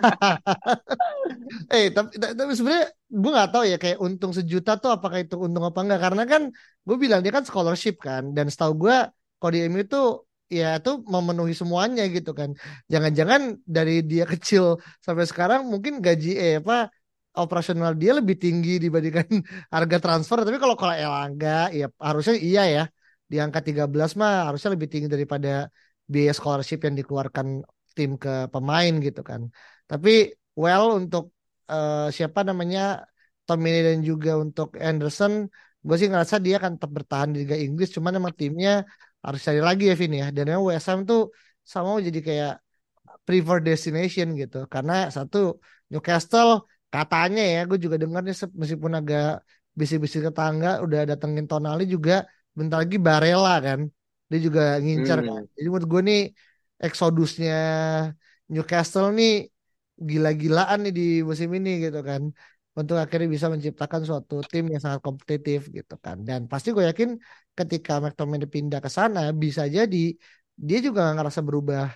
eh, 1.73 1.85
tapi, 1.95 2.09
tapi 2.15 2.51
sebenarnya 2.57 2.85
gue 3.21 3.31
nggak 3.35 3.49
tahu 3.53 3.63
ya 3.71 3.77
kayak 3.83 3.97
untung 4.05 4.31
sejuta 4.37 4.71
tuh 4.81 4.89
apakah 4.95 5.19
itu 5.23 5.35
untung 5.45 5.63
apa 5.67 5.79
enggak 5.83 5.99
karena 6.05 6.23
kan 6.31 6.41
gue 6.87 6.95
bilang 7.03 7.19
dia 7.23 7.31
kan 7.37 7.43
scholarship 7.49 7.95
kan 8.07 8.23
dan 8.35 8.45
setahu 8.53 8.73
gue 8.87 8.95
kalau 9.39 9.51
di 9.55 9.59
MU 9.67 9.81
itu 9.83 9.99
ya 10.49 10.65
itu 10.79 10.89
memenuhi 11.13 11.53
semuanya 11.61 12.01
gitu 12.15 12.31
kan. 12.39 12.49
Jangan-jangan 12.91 13.41
dari 13.75 13.93
dia 14.11 14.23
kecil 14.33 14.63
sampai 15.05 15.25
sekarang 15.31 15.61
mungkin 15.71 15.93
gaji 16.05 16.29
eh 16.39 16.53
apa 16.61 16.87
operasional 17.39 17.91
dia 18.01 18.11
lebih 18.19 18.35
tinggi 18.43 18.71
dibandingkan 18.83 19.27
harga 19.75 19.97
transfer. 20.03 20.37
Tapi 20.47 20.57
kalau 20.63 20.75
kalau 20.79 20.95
Elangga 20.95 21.69
ya 21.79 21.85
harusnya 22.07 22.35
iya 22.39 22.63
ya. 22.75 22.83
Di 23.29 23.37
angka 23.37 23.59
13 23.61 24.17
mah 24.17 24.49
harusnya 24.49 24.69
lebih 24.73 24.89
tinggi 24.89 25.05
daripada 25.05 25.69
biaya 26.09 26.33
scholarship 26.33 26.79
yang 26.85 26.97
dikeluarkan 26.97 27.61
tim 27.97 28.11
ke 28.23 28.29
pemain 28.53 28.93
gitu 29.05 29.21
kan. 29.29 29.41
Tapi 29.89 30.09
well 30.61 30.85
untuk 30.99 31.23
uh, 31.73 32.09
siapa 32.15 32.39
namanya 32.49 32.81
Tommy 33.47 33.69
dan 33.87 33.97
juga 34.09 34.31
untuk 34.37 34.77
Anderson 34.77 35.33
gue 35.79 35.95
sih 35.99 36.09
ngerasa 36.11 36.35
dia 36.45 36.59
akan 36.59 36.71
tetap 36.75 36.91
bertahan 36.97 37.29
di 37.33 37.37
Liga 37.47 37.55
Inggris 37.55 37.89
cuman 37.95 38.19
emang 38.19 38.35
timnya 38.35 38.83
harus 39.25 39.41
cari 39.47 39.61
lagi 39.63 39.83
ya 39.89 39.95
Vin 39.95 40.13
ya 40.21 40.27
dan 40.35 40.43
memang 40.51 40.75
Ham 40.75 40.99
tuh 41.07 41.31
sama 41.63 41.89
jadi 42.03 42.19
kayak 42.19 42.53
prefer 43.23 43.57
destination 43.63 44.27
gitu 44.41 44.57
karena 44.73 45.07
satu 45.15 45.37
Newcastle 45.91 46.67
katanya 46.93 47.43
ya 47.55 47.59
gue 47.69 47.77
juga 47.79 47.95
dengarnya 48.01 48.33
meskipun 48.59 48.93
agak 48.99 49.45
bisik-bisik 49.79 50.21
tetangga 50.27 50.83
udah 50.85 50.99
datengin 51.09 51.45
Tonali 51.47 51.85
juga 51.87 52.25
bentar 52.57 52.83
lagi 52.83 52.97
Barella 52.99 53.55
kan 53.63 53.79
dia 54.29 54.39
juga 54.41 54.61
ngincar 54.83 55.19
kan. 55.21 55.25
hmm. 55.25 55.29
kan 55.29 55.43
jadi 55.55 55.67
menurut 55.71 55.87
gue 55.87 56.01
nih 56.09 56.21
eksodusnya 56.85 57.53
Newcastle 58.51 59.09
nih 59.17 59.31
gila-gilaan 60.09 60.79
nih 60.83 60.93
di 60.99 61.03
musim 61.29 61.49
ini 61.57 61.69
gitu 61.85 61.99
kan 62.09 62.21
untuk 62.79 62.95
akhirnya 63.03 63.27
bisa 63.35 63.47
menciptakan 63.53 64.01
suatu 64.07 64.35
tim 64.51 64.63
yang 64.71 64.81
sangat 64.85 65.01
kompetitif 65.03 65.67
gitu 65.77 65.95
kan 66.05 66.17
dan 66.27 66.47
pasti 66.51 66.71
gue 66.75 66.83
yakin 66.89 67.09
ketika 67.57 67.99
McTominay 68.03 68.47
pindah 68.47 68.79
ke 68.79 68.89
sana 68.97 69.35
bisa 69.35 69.67
jadi 69.67 70.15
dia 70.55 70.79
juga 70.85 71.11
gak 71.11 71.15
ngerasa 71.19 71.41
berubah 71.43 71.91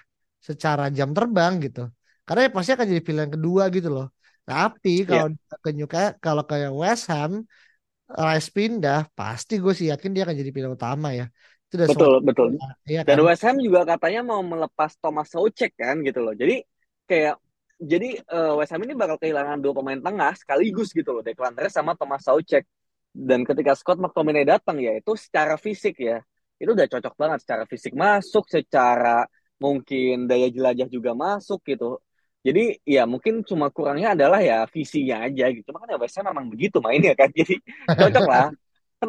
secara 0.47 0.91
jam 0.91 1.15
terbang 1.15 1.53
gitu 1.63 1.87
karena 2.27 2.41
ya 2.47 2.51
pasti 2.51 2.71
akan 2.75 2.85
jadi 2.91 3.01
pilihan 3.07 3.31
kedua 3.35 3.63
gitu 3.71 3.89
loh 3.95 4.07
tapi 4.43 5.07
iya. 5.07 5.07
kalau 5.07 5.27
yeah. 5.31 5.59
ke 5.63 5.69
Newcastle 5.71 6.15
kalau 6.19 6.43
ke 6.43 6.55
West 6.75 7.05
Ham 7.07 7.47
Rice 8.13 8.49
pindah 8.51 9.07
pasti 9.15 9.53
gue 9.63 9.71
sih 9.71 9.87
yakin 9.87 10.09
dia 10.11 10.27
akan 10.27 10.35
jadi 10.35 10.51
pilihan 10.51 10.75
utama 10.75 11.15
ya 11.15 11.31
itu 11.73 11.81
udah 11.81 11.89
betul 11.89 12.13
betul. 12.21 12.47
Ya, 12.85 13.01
kan? 13.01 13.09
dan 13.09 13.17
West 13.25 13.43
Ham 13.49 13.57
juga 13.57 13.81
katanya 13.81 14.21
mau 14.21 14.45
melepas 14.45 14.93
Thomas 15.01 15.33
Soucek 15.33 15.73
kan 15.73 16.05
gitu 16.05 16.21
loh. 16.21 16.37
Jadi 16.37 16.61
kayak 17.09 17.41
jadi 17.81 18.21
uh, 18.29 18.53
West 18.61 18.69
Ham 18.77 18.85
ini 18.85 18.93
bakal 18.93 19.17
kehilangan 19.17 19.57
dua 19.57 19.73
pemain 19.73 19.97
tengah 19.97 20.37
sekaligus 20.37 20.93
gitu 20.93 21.09
loh 21.09 21.25
Declan 21.25 21.57
Rice 21.57 21.73
sama 21.73 21.97
Thomas 21.97 22.21
Soucek 22.21 22.63
dan 23.09 23.41
ketika 23.41 23.73
Scott 23.73 23.97
McTominay 23.97 24.45
datang 24.45 24.77
ya 24.77 24.93
itu 24.93 25.17
secara 25.17 25.57
fisik 25.57 25.97
ya 25.97 26.21
itu 26.61 26.71
udah 26.71 26.87
cocok 26.87 27.13
banget. 27.17 27.39
Secara 27.41 27.63
fisik 27.65 27.93
masuk 27.97 28.45
secara 28.47 29.25
mungkin 29.57 30.29
daya 30.29 30.47
jelajah 30.53 30.87
juga 30.87 31.11
masuk 31.17 31.59
gitu. 31.65 31.97
Jadi 32.43 32.75
ya 32.83 33.07
mungkin 33.07 33.39
cuma 33.47 33.71
kurangnya 33.71 34.13
adalah 34.15 34.43
ya 34.43 34.67
visinya 34.67 35.25
aja 35.25 35.47
gitu. 35.49 35.67
Makanya 35.71 35.95
West 35.97 36.15
Ham 36.19 36.29
memang 36.29 36.47
begitu 36.51 36.77
mainnya 36.83 37.15
kan. 37.17 37.31
Jadi 37.39 37.57
cocok 37.87 38.25
lah 38.27 38.47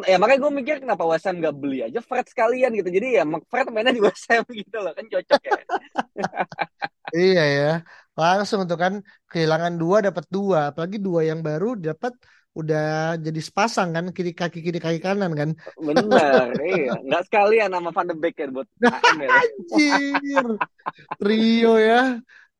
ya 0.03 0.19
makanya 0.19 0.41
gue 0.43 0.53
mikir 0.59 0.75
kenapa 0.83 1.07
West 1.07 1.23
Ham 1.29 1.39
gak 1.39 1.55
beli 1.55 1.79
aja 1.87 2.03
Fred 2.03 2.27
sekalian 2.27 2.75
gitu. 2.75 2.89
Jadi 2.91 3.07
ya 3.21 3.23
Fred 3.47 3.71
mainnya 3.71 3.95
di 3.95 4.03
West 4.03 4.27
Ham 4.27 4.43
gitu 4.51 4.77
loh 4.83 4.91
kan 4.91 5.05
cocok 5.07 5.41
ya. 5.47 5.55
Iya 7.15 7.43
ya, 7.47 7.71
langsung 8.17 8.67
tuh 8.67 8.75
kan 8.75 8.93
kehilangan 9.31 9.79
dua 9.79 10.03
dapat 10.03 10.25
dua, 10.27 10.73
apalagi 10.73 10.97
dua 10.99 11.21
yang 11.23 11.39
baru 11.39 11.77
dapat 11.79 12.11
udah 12.55 13.19
jadi 13.19 13.39
sepasang 13.43 13.91
kan 13.91 14.05
kiri 14.15 14.31
kaki 14.31 14.59
kiri 14.63 14.79
kaki 14.79 14.99
kanan 15.03 15.31
kan. 15.35 15.49
bener 15.79 16.49
iya. 16.75 16.95
Nggak 17.03 17.23
sekalian 17.27 17.71
sama 17.71 17.91
Van 17.95 18.07
de 18.09 18.15
Beek 18.15 18.35
ya 18.39 18.47
buat 18.51 18.67
AM 18.83 19.17
ya. 19.21 19.29
Anjir, 19.31 20.47
trio 21.19 21.73
ya, 21.79 22.01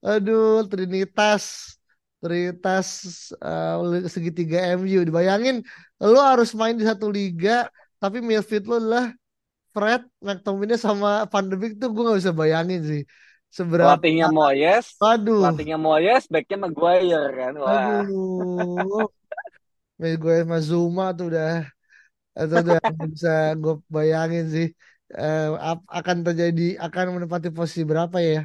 aduh 0.04 0.68
Trinitas, 0.68 1.76
Trinitas 2.26 2.88
eh, 3.38 4.10
segitiga 4.10 4.58
MU. 4.74 5.00
Dibayangin, 5.06 5.62
lo 6.02 6.20
harus 6.26 6.50
main 6.58 6.74
di 6.74 6.86
satu 6.90 7.08
liga, 7.14 7.70
tapi 8.02 8.18
midfield 8.26 8.66
lo 8.70 8.76
adalah 8.82 9.06
Fred, 9.76 10.02
McTominay 10.26 10.80
sama 10.82 11.10
Van 11.32 11.46
de 11.52 11.56
Beek 11.62 11.74
tuh 11.82 11.90
gue 11.94 12.02
nggak 12.06 12.20
bisa 12.22 12.34
bayangin 12.34 12.82
sih 12.90 13.02
seberapa. 13.54 14.02
pelatihnya 14.02 14.28
Moyes 14.38 14.86
Aduh. 15.04 15.40
pelatihnya 15.40 15.78
Moyes 15.86 16.24
backnya 16.34 16.58
Maguire 16.64 17.30
kan 17.40 17.54
wah 17.64 18.04
Aduh, 18.04 19.10
gue 20.22 20.34
sama 20.44 20.58
Zuma 20.68 21.04
tuh 21.18 21.26
udah 21.32 21.48
itu 22.42 22.56
udah 22.64 22.80
bisa 23.06 23.30
gue 23.62 23.74
bayangin 23.96 24.44
sih 24.56 24.68
ap- 25.70 25.88
akan 26.00 26.18
terjadi 26.28 26.64
akan 26.86 27.06
menempati 27.16 27.50
posisi 27.58 27.82
berapa 27.92 28.18
ya 28.32 28.40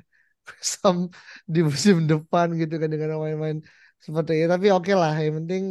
Sam 0.72 0.96
di 1.52 1.58
musim 1.68 1.96
depan 2.10 2.46
gitu 2.60 2.74
kan 2.80 2.88
dengan 2.92 3.08
main-main 3.24 3.58
seperti 4.04 4.30
itu. 4.38 4.46
Tapi 4.54 4.66
oke 4.76 4.92
lah, 5.00 5.12
yang 5.24 5.34
penting 5.44 5.62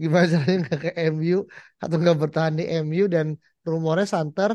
gimana 0.00 0.24
caranya 0.32 0.56
nggak 0.62 0.78
ke 0.84 0.90
MU 1.10 1.36
atau 1.82 1.96
nggak 2.00 2.16
bertahan 2.22 2.54
di 2.58 2.64
MU 2.82 3.04
dan 3.14 3.26
rumornya 3.68 4.06
santer 4.14 4.52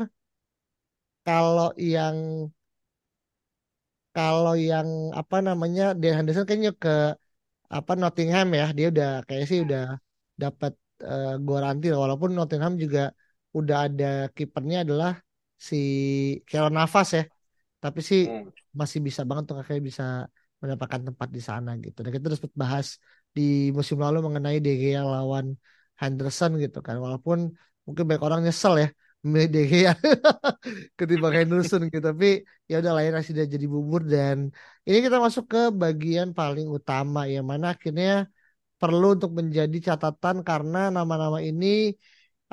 kalau 1.26 1.68
yang 1.92 2.16
kalau 4.14 4.54
yang 4.70 4.88
apa 5.20 5.36
namanya 5.48 5.82
Dean 6.00 6.14
Henderson 6.18 6.46
kayaknya 6.48 6.72
ke 6.82 6.90
apa 7.76 7.92
Nottingham 8.00 8.46
ya 8.60 8.64
dia 8.78 8.86
udah 8.92 9.08
kayak 9.28 9.44
sih 9.50 9.60
udah 9.66 9.82
dapat 10.42 10.72
uh, 11.10 11.26
garansi 11.48 11.86
lah. 11.92 11.98
walaupun 12.04 12.30
Nottingham 12.38 12.74
juga 12.84 13.00
udah 13.58 13.76
ada 13.86 14.06
kipernya 14.36 14.76
adalah 14.84 15.10
si 15.68 15.76
Keylor 16.48 16.72
Navas 16.78 17.08
ya 17.18 17.22
tapi 17.84 18.00
sih 18.08 18.20
Hmm. 18.28 18.48
masih 18.80 18.98
bisa 19.06 19.20
banget 19.28 19.44
tuh 19.48 19.56
kakek 19.60 19.80
bisa 19.88 20.02
mendapatkan 20.62 21.02
tempat 21.08 21.28
di 21.36 21.40
sana 21.48 21.70
gitu. 21.84 21.98
Dan 22.04 22.10
kita 22.16 22.26
sempat 22.38 22.54
bahas 22.64 22.86
di 23.36 23.42
musim 23.76 23.96
lalu 24.04 24.18
mengenai 24.26 24.56
De 24.64 24.70
Gea 24.80 25.00
lawan 25.14 25.46
Henderson 26.00 26.50
gitu 26.62 26.78
kan. 26.86 26.96
Walaupun 27.04 27.38
mungkin 27.86 28.02
banyak 28.08 28.24
orang 28.28 28.40
nyesel 28.44 28.74
ya 28.82 28.88
memilih 29.24 29.48
De 29.54 29.60
Gea 29.70 29.92
ketimbang 30.98 31.34
Henderson 31.38 31.80
gitu. 31.92 32.04
Tapi 32.10 32.26
ya 32.70 32.74
udah 32.80 32.92
lah 32.94 33.02
ya 33.06 33.10
nasi 33.16 33.30
udah 33.36 33.46
jadi 33.54 33.66
bubur. 33.74 34.02
Dan 34.14 34.38
ini 34.88 34.98
kita 35.06 35.16
masuk 35.26 35.44
ke 35.52 35.58
bagian 35.82 36.28
paling 36.38 36.66
utama 36.78 37.20
yang 37.34 37.44
mana 37.52 37.66
akhirnya 37.74 38.08
perlu 38.80 39.06
untuk 39.16 39.32
menjadi 39.40 39.76
catatan 39.88 40.36
karena 40.48 40.78
nama-nama 40.96 41.38
ini 41.48 41.66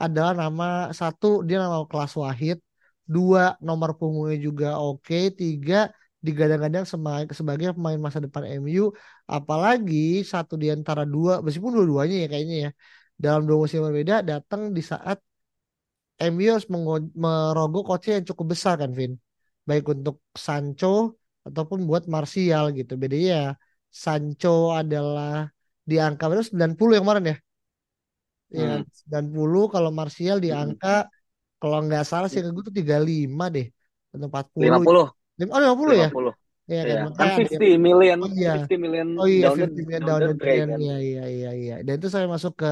adalah 0.03 0.33
nama 0.41 0.65
satu 0.99 1.27
dia 1.47 1.57
nama 1.63 1.77
kelas 1.91 2.13
Wahid, 2.23 2.57
dua 3.15 3.41
nomor 3.67 3.89
punggungnya 3.99 4.37
juga 4.47 4.67
oke, 4.83 5.15
tiga 5.39 5.75
digadang-gadang 6.25 6.85
sebagai 7.39 7.67
pemain 7.77 7.99
masa 8.05 8.19
depan 8.25 8.43
MU, 8.61 8.93
apalagi 9.35 9.95
satu 10.31 10.53
di 10.63 10.67
antara 10.75 11.03
dua, 11.13 11.33
meskipun 11.45 11.71
dua-duanya 11.77 12.15
ya 12.23 12.27
kayaknya 12.31 12.55
ya 12.65 12.69
dalam 13.23 13.41
dua 13.47 13.57
musim 13.63 13.79
berbeda 13.85 14.15
datang 14.29 14.61
di 14.77 14.81
saat 14.91 15.17
MU 16.31 16.47
harus 16.53 16.67
merogoh 17.23 17.83
kocek 17.89 18.11
yang 18.17 18.25
cukup 18.29 18.45
besar 18.53 18.73
kan 18.81 18.91
Vin, 18.97 19.13
baik 19.69 19.85
untuk 19.93 20.15
Sancho 20.45 20.87
ataupun 21.47 21.79
buat 21.89 22.03
Martial 22.15 22.63
gitu. 22.77 22.93
Bedanya 23.01 23.27
ya, 23.35 23.43
Sancho 24.03 24.49
adalah 24.81 25.49
di 25.89 25.95
angka 26.05 26.23
berapa 26.29 26.45
90 26.51 26.93
yang 26.97 27.05
kemarin 27.07 27.25
ya. 27.33 27.37
Ya, 28.51 28.71
Hmm. 28.77 28.83
90 28.99 29.65
kalau 29.73 29.89
Martial 29.99 30.37
di 30.43 30.49
Hmm. 30.49 30.75
Kalau 31.61 31.77
nggak 31.85 32.03
salah 32.11 32.27
sih 32.31 32.39
gue 32.57 32.63
tuh 32.69 32.75
35 32.79 33.43
deh 33.55 33.65
atau 34.13 34.27
40. 34.31 34.83
50 34.83 35.05
Lim- 35.39 35.51
Oh 35.55 35.61
50 35.63 35.95
ya? 36.03 36.07
50 36.07 36.31
Iya 36.69 36.81
kan 36.89 36.97
Iya, 36.97 36.99
kan 37.01 37.07
makanya 37.07 37.33
ada 37.39 37.49
yang 37.55 37.65
50 37.65 37.75
million, 37.85 38.19
oh 38.21 38.29
iya. 38.39 38.51
50 38.51 38.77
million 38.83 39.09
Oh 39.19 39.27
iya 39.35 39.45
down 39.45 39.57
the, 39.61 39.67
50 39.67 39.81
million 39.85 40.03
down 40.03 40.15
down 40.19 40.21
the 40.21 40.27
the 40.27 40.33
drain 40.41 40.63
drain. 40.63 40.65
kan. 40.71 40.81
Iya 40.81 40.93
iya 41.07 41.21
iya 41.35 41.49
iya. 41.61 41.73
Dan 41.85 41.93
itu 41.99 42.09
saya 42.15 42.27
masuk 42.35 42.53
ke 42.61 42.67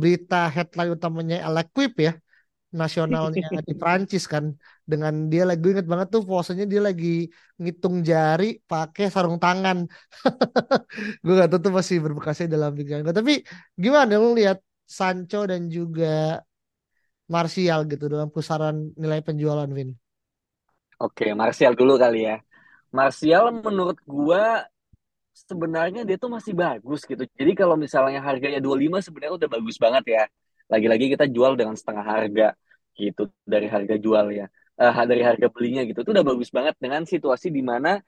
berita 0.00 0.36
headline 0.54 0.90
utamanya 0.96 1.36
L'Equipe 1.54 1.98
ya, 2.08 2.12
nasionalnya 2.80 3.46
di 3.68 3.74
Prancis 3.80 4.24
kan. 4.34 4.44
Dengan 4.90 5.14
dia 5.32 5.42
lagi 5.48 5.58
gue 5.64 5.72
inget 5.74 5.88
banget 5.92 6.08
tuh 6.14 6.22
posenya 6.30 6.64
dia 6.72 6.80
lagi 6.88 7.08
ngitung 7.62 7.96
jari 8.10 8.46
pakai 8.70 9.04
sarung 9.14 9.38
tangan. 9.44 9.78
Gue 11.24 11.32
gak 11.40 11.48
tahu 11.52 11.60
tuh 11.66 11.72
masih 11.78 11.96
berbekasnya 12.04 12.46
dalam 12.54 12.70
pikiran 12.78 13.00
gue. 13.06 13.14
Tapi 13.20 13.32
gimana 13.82 14.12
lu 14.22 14.28
lihat 14.38 14.58
Sancho 14.98 15.38
dan 15.50 15.62
juga 15.76 16.06
Martial 17.26 17.86
gitu 17.90 18.06
dalam 18.06 18.30
pusaran 18.30 18.94
nilai 18.94 19.20
penjualan 19.22 19.66
Vin? 19.66 19.94
Oke, 21.02 21.34
Martial 21.34 21.74
dulu 21.76 21.98
kali 21.98 22.24
ya. 22.24 22.40
Martial 22.94 23.52
menurut 23.52 23.98
gua 24.06 24.64
sebenarnya 25.36 26.08
dia 26.08 26.16
tuh 26.16 26.32
masih 26.32 26.56
bagus 26.56 27.04
gitu. 27.04 27.28
Jadi 27.36 27.52
kalau 27.52 27.76
misalnya 27.76 28.24
harganya 28.24 28.62
25 28.62 29.04
sebenarnya 29.04 29.34
udah 29.36 29.50
bagus 29.52 29.76
banget 29.76 30.04
ya. 30.08 30.22
Lagi-lagi 30.72 31.12
kita 31.12 31.28
jual 31.28 31.52
dengan 31.54 31.76
setengah 31.76 32.06
harga 32.06 32.48
gitu 32.96 33.28
dari 33.44 33.68
harga 33.68 33.94
jual 34.00 34.26
ya. 34.32 34.46
Eh, 34.76 34.94
dari 35.04 35.22
harga 35.24 35.46
belinya 35.52 35.84
gitu. 35.84 36.00
Itu 36.04 36.10
udah 36.16 36.24
bagus 36.24 36.48
banget 36.48 36.74
dengan 36.80 37.04
situasi 37.04 37.52
di 37.52 37.60
mana 37.60 38.00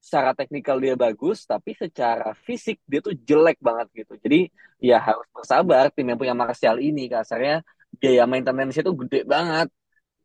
secara 0.00 0.32
teknikal 0.38 0.78
dia 0.78 0.94
bagus, 0.94 1.44
tapi 1.44 1.74
secara 1.74 2.32
fisik 2.46 2.78
dia 2.86 3.00
tuh 3.02 3.12
jelek 3.16 3.58
banget 3.60 3.88
gitu. 3.92 4.14
Jadi 4.22 4.48
ya 4.80 4.96
harus 5.02 5.26
bersabar 5.34 5.90
tim 5.92 6.06
yang 6.08 6.20
punya 6.20 6.36
Martial 6.36 6.76
ini 6.80 7.08
kasarnya 7.10 7.64
biaya 8.00 8.24
maintenance 8.28 8.76
itu 8.82 8.92
gede 9.00 9.18
banget 9.26 9.68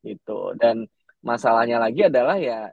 gitu. 0.05 0.53
Dan 0.61 0.87
masalahnya 1.21 1.77
lagi 1.83 2.01
adalah 2.09 2.37
ya 2.41 2.69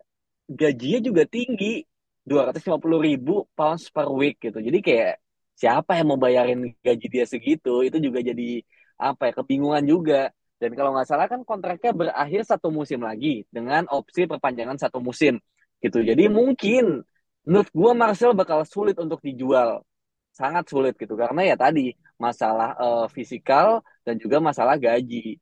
gajinya 0.48 1.00
juga 1.08 1.22
tinggi, 1.28 1.84
250 2.28 3.00
ribu 3.00 3.44
pounds 3.56 3.88
per 3.92 4.08
week 4.12 4.40
gitu. 4.40 4.58
Jadi 4.60 4.78
kayak 4.84 5.12
siapa 5.58 5.98
yang 5.98 6.06
mau 6.14 6.20
bayarin 6.20 6.72
gaji 6.86 7.06
dia 7.10 7.24
segitu? 7.28 7.84
Itu 7.84 7.98
juga 8.00 8.20
jadi 8.24 8.62
apa 8.98 9.30
ya 9.30 9.32
kebingungan 9.42 9.84
juga. 9.84 10.32
Dan 10.58 10.74
kalau 10.74 10.90
nggak 10.94 11.06
salah 11.06 11.26
kan 11.30 11.40
kontraknya 11.46 11.92
berakhir 11.94 12.42
satu 12.42 12.68
musim 12.74 13.00
lagi 13.06 13.46
dengan 13.54 13.86
opsi 13.90 14.26
perpanjangan 14.26 14.78
satu 14.80 14.98
musim 14.98 15.38
gitu. 15.78 16.02
Jadi 16.02 16.26
mungkin 16.26 17.06
menurut 17.46 17.68
gua 17.70 17.92
Marcel 17.94 18.34
bakal 18.34 18.66
sulit 18.66 18.98
untuk 18.98 19.22
dijual, 19.22 19.86
sangat 20.34 20.66
sulit 20.66 20.94
gitu 20.98 21.14
karena 21.14 21.40
ya 21.46 21.56
tadi 21.58 21.94
masalah 22.18 22.68
eh, 22.76 23.06
fisikal 23.14 23.82
dan 24.06 24.14
juga 24.22 24.36
masalah 24.42 24.74
gaji. 24.76 25.38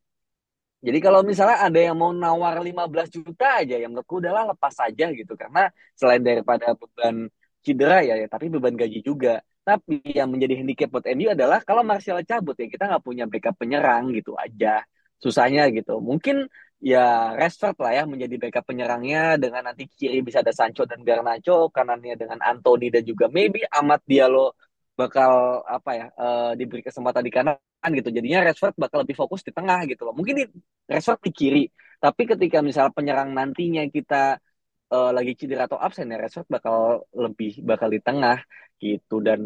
Jadi 0.86 0.98
kalau 1.02 1.20
misalnya 1.26 1.58
ada 1.66 1.80
yang 1.80 1.96
mau 1.98 2.12
nawar 2.14 2.60
15 2.62 3.08
juta 3.10 3.64
aja, 3.64 3.74
yang 3.80 3.90
menurutku 3.90 4.22
udahlah 4.22 4.44
lepas 4.54 4.70
saja 4.70 5.10
gitu. 5.10 5.34
Karena 5.34 5.72
selain 5.98 6.22
daripada 6.22 6.76
beban 6.76 7.26
cedera 7.64 8.04
ya, 8.06 8.14
ya 8.22 8.26
tapi 8.30 8.46
beban 8.52 8.76
gaji 8.76 9.00
juga. 9.02 9.42
Tapi 9.66 9.98
yang 10.14 10.30
menjadi 10.30 10.62
handicap 10.62 10.88
buat 10.94 11.06
MU 11.10 11.34
adalah 11.34 11.58
kalau 11.66 11.82
Martial 11.82 12.22
cabut 12.22 12.54
ya 12.54 12.70
kita 12.70 12.86
nggak 12.86 13.02
punya 13.02 13.24
backup 13.26 13.58
penyerang 13.58 14.14
gitu 14.14 14.38
aja. 14.38 14.84
Susahnya 15.18 15.66
gitu. 15.74 15.98
Mungkin 15.98 16.46
ya 16.78 17.34
Rashford 17.34 17.76
lah 17.82 17.92
ya 17.98 18.02
menjadi 18.06 18.36
backup 18.36 18.64
penyerangnya 18.68 19.40
dengan 19.42 19.72
nanti 19.72 19.88
kiri 19.90 20.20
bisa 20.22 20.44
ada 20.44 20.52
Sancho 20.54 20.84
dan 20.86 21.02
Garnacho, 21.02 21.72
kanannya 21.72 22.14
dengan 22.14 22.38
Anthony 22.44 22.92
dan 22.94 23.02
juga 23.02 23.26
maybe 23.32 23.64
Amat 23.74 24.04
Diallo 24.06 24.54
bakal 25.00 25.62
apa 25.76 25.90
ya 25.98 26.06
eh, 26.22 26.50
diberi 26.60 26.82
kesempatan 26.86 27.22
di 27.26 27.32
kanan 27.36 27.90
gitu. 27.98 28.08
Jadinya 28.16 28.38
Rashford 28.46 28.74
bakal 28.84 28.98
lebih 29.04 29.16
fokus 29.20 29.40
di 29.46 29.52
tengah 29.56 29.78
gitu 29.90 30.02
loh. 30.06 30.14
Mungkin 30.18 30.34
di 30.40 30.44
Rashford 30.90 31.20
di 31.26 31.30
kiri, 31.38 31.62
tapi 32.02 32.22
ketika 32.30 32.58
misal 32.68 32.86
penyerang 32.96 33.30
nantinya 33.38 33.82
kita 33.96 34.16
eh, 34.92 35.10
lagi 35.16 35.32
cedera 35.38 35.62
atau 35.68 35.78
absen 35.86 36.06
ya 36.12 36.16
Rashford 36.22 36.48
bakal 36.56 36.76
lebih 37.24 37.50
bakal 37.70 37.88
di 37.94 38.00
tengah 38.06 38.36
gitu 38.82 39.14
dan 39.26 39.40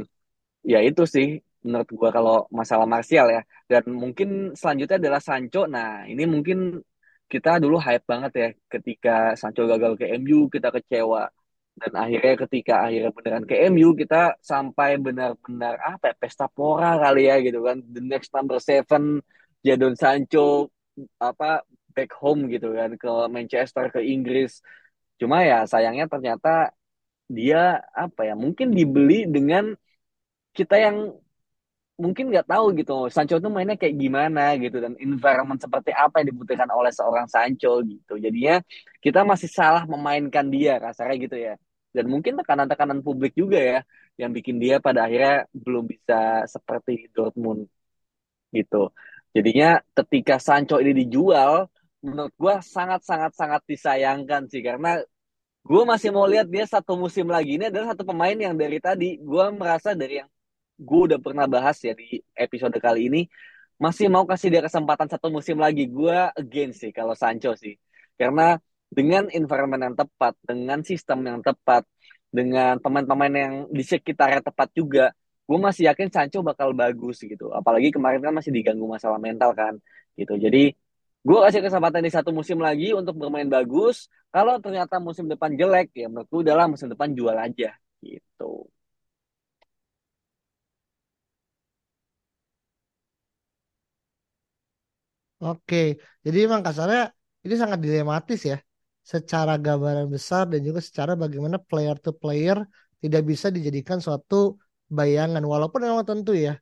ya 0.73 0.79
itu 0.89 1.03
sih 1.15 1.27
menurut 1.65 1.89
gua 1.99 2.11
kalau 2.17 2.35
masalah 2.61 2.87
Martial 2.95 3.27
ya. 3.37 3.41
Dan 3.71 3.83
mungkin 4.03 4.29
selanjutnya 4.61 4.97
adalah 5.03 5.21
Sancho. 5.29 5.61
Nah, 5.75 6.09
ini 6.11 6.23
mungkin 6.35 6.59
kita 7.33 7.51
dulu 7.63 7.77
hype 7.79 8.05
banget 8.11 8.33
ya 8.43 8.49
ketika 8.73 9.11
Sancho 9.41 9.63
gagal 9.71 9.93
ke 10.01 10.05
MU, 10.21 10.49
kita 10.55 10.69
kecewa. 10.75 11.31
Dan 11.81 11.93
akhirnya 12.03 12.35
ketika 12.47 12.73
akhirnya 12.87 13.11
beneran 13.17 13.45
ke 13.51 13.55
MU, 13.73 13.89
kita 13.97 14.37
sampai 14.51 15.01
benar-benar 15.01 15.75
apa 15.81 16.05
ya, 16.13 16.15
pesta 16.21 16.47
pora 16.57 17.01
kali 17.03 17.21
ya 17.31 17.37
gitu 17.47 17.59
kan. 17.67 17.79
The 17.95 18.03
next 18.05 18.31
number 18.37 18.59
seven, 18.61 19.03
Jadon 19.67 19.95
Sancho 19.97 20.69
apa 21.17 21.65
back 21.97 22.11
home 22.21 22.47
gitu 22.53 22.77
kan 22.79 22.91
ke 23.01 23.11
Manchester 23.33 23.85
ke 23.95 24.01
Inggris. 24.05 24.61
Cuma 25.21 25.45
ya 25.45 25.65
sayangnya 25.69 26.07
ternyata 26.13 26.49
dia 27.31 27.79
apa 27.95 28.21
ya 28.29 28.35
mungkin 28.35 28.75
dibeli 28.79 29.25
dengan 29.31 29.65
kita 30.57 30.77
yang 30.83 30.97
mungkin 32.01 32.33
nggak 32.33 32.49
tahu 32.49 32.65
gitu 32.81 32.93
Sancho 33.13 33.37
tuh 33.45 33.53
mainnya 33.53 33.77
kayak 33.77 33.97
gimana 34.01 34.57
gitu 34.57 34.81
dan 34.81 34.97
environment 35.05 35.61
seperti 35.61 35.93
apa 35.93 36.25
yang 36.25 36.33
dibutuhkan 36.33 36.71
oleh 36.73 36.89
seorang 36.89 37.29
Sancho 37.29 37.85
gitu 37.85 38.17
jadinya 38.17 38.57
kita 39.05 39.21
masih 39.31 39.49
salah 39.53 39.85
memainkan 39.85 40.49
dia 40.49 40.81
rasanya 40.81 41.15
gitu 41.21 41.37
ya 41.37 41.55
dan 41.91 42.05
mungkin 42.07 42.39
tekanan-tekanan 42.39 43.01
publik 43.03 43.35
juga 43.35 43.59
ya 43.59 43.79
yang 44.21 44.31
bikin 44.37 44.57
dia 44.63 44.79
pada 44.79 45.07
akhirnya 45.07 45.49
belum 45.51 45.85
bisa 45.91 46.47
seperti 46.47 47.11
Dortmund 47.15 47.67
gitu. 48.55 48.91
Jadinya 49.31 49.79
ketika 49.95 50.43
Sancho 50.43 50.83
ini 50.83 50.93
dijual 51.07 51.71
menurut 52.03 52.35
gue 52.35 52.55
sangat 52.65 53.01
sangat 53.07 53.33
sangat 53.35 53.63
disayangkan 53.67 54.51
sih. 54.51 54.63
Karena 54.63 54.99
gue 55.63 55.83
masih 55.87 56.11
mau 56.11 56.27
lihat 56.27 56.47
dia 56.51 56.65
satu 56.67 56.99
musim 56.99 57.27
lagi 57.31 57.59
ini 57.59 57.71
adalah 57.71 57.95
satu 57.95 58.03
pemain 58.07 58.35
yang 58.35 58.55
dari 58.57 58.79
tadi 58.83 59.21
gue 59.21 59.45
merasa 59.55 59.95
dari 59.95 60.23
yang 60.25 60.31
gue 60.81 61.01
udah 61.13 61.21
pernah 61.21 61.45
bahas 61.45 61.77
ya 61.85 61.93
di 61.93 62.19
episode 62.33 62.73
kali 62.81 63.13
ini 63.13 63.21
masih 63.81 64.09
mau 64.13 64.25
kasih 64.29 64.49
dia 64.53 64.63
kesempatan 64.65 65.09
satu 65.09 65.29
musim 65.33 65.57
lagi. 65.57 65.89
Gue 65.89 66.17
again 66.37 66.71
sih 66.77 66.91
kalau 66.93 67.15
Sancho 67.17 67.55
sih. 67.57 67.77
Karena 68.19 68.61
dengan 68.91 69.31
environment 69.31 69.83
yang 69.87 69.97
tepat 69.97 70.35
dengan 70.43 70.79
sistem 70.83 71.19
yang 71.27 71.41
tepat 71.47 71.87
dengan 72.31 72.79
pemain-pemain 72.83 73.35
yang 73.35 73.55
di 73.71 73.83
sekitarnya 73.87 74.43
tepat 74.43 74.69
juga 74.75 75.15
gue 75.51 75.59
masih 75.59 75.91
yakin 75.91 76.09
Sancho 76.15 76.47
bakal 76.47 76.71
bagus 76.79 77.19
gitu. 77.27 77.51
Apalagi 77.51 77.91
kemarin 77.91 78.23
kan 78.23 78.31
masih 78.39 78.55
diganggu 78.55 78.87
masalah 78.87 79.19
mental 79.19 79.51
kan 79.55 79.75
gitu. 80.15 80.39
Jadi 80.39 80.71
gue 81.27 81.39
kasih 81.45 81.61
kesempatan 81.67 82.03
di 82.07 82.11
satu 82.15 82.31
musim 82.31 82.59
lagi 82.63 82.95
untuk 82.95 83.19
bermain 83.19 83.47
bagus. 83.51 84.07
Kalau 84.31 84.63
ternyata 84.63 85.03
musim 85.03 85.27
depan 85.27 85.51
jelek 85.59 85.91
ya 85.95 86.07
menurut 86.07 86.29
gue 86.31 86.41
udahlah 86.47 86.67
musim 86.71 86.87
depan 86.87 87.11
jual 87.19 87.35
aja 87.35 87.75
gitu. 88.03 88.71
Oke, 95.45 95.77
jadi 96.25 96.37
emang 96.47 96.61
kasarnya 96.67 97.01
ini 97.45 97.55
sangat 97.63 97.79
dilematis 97.85 98.41
ya. 98.51 98.57
Secara 99.13 99.53
gambaran 99.67 100.07
besar 100.15 100.45
dan 100.53 100.61
juga 100.69 100.81
secara 100.89 101.13
bagaimana 101.23 101.57
player 101.69 101.97
to 102.05 102.11
player 102.23 102.59
tidak 103.03 103.23
bisa 103.31 103.47
dijadikan 103.57 103.99
suatu 104.05 104.37
bayangan. 104.99 105.43
Walaupun 105.53 105.81
memang 105.87 106.05
tentu 106.11 106.31
ya, 106.47 106.55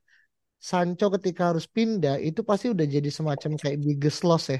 Sancho 0.69 1.05
ketika 1.15 1.41
harus 1.53 1.65
pindah 1.75 2.15
itu 2.27 2.41
pasti 2.49 2.65
udah 2.73 2.85
jadi 2.95 3.09
semacam 3.17 3.51
kayak 3.61 3.77
biggest 3.87 4.19
loss 4.27 4.45
ya 4.53 4.59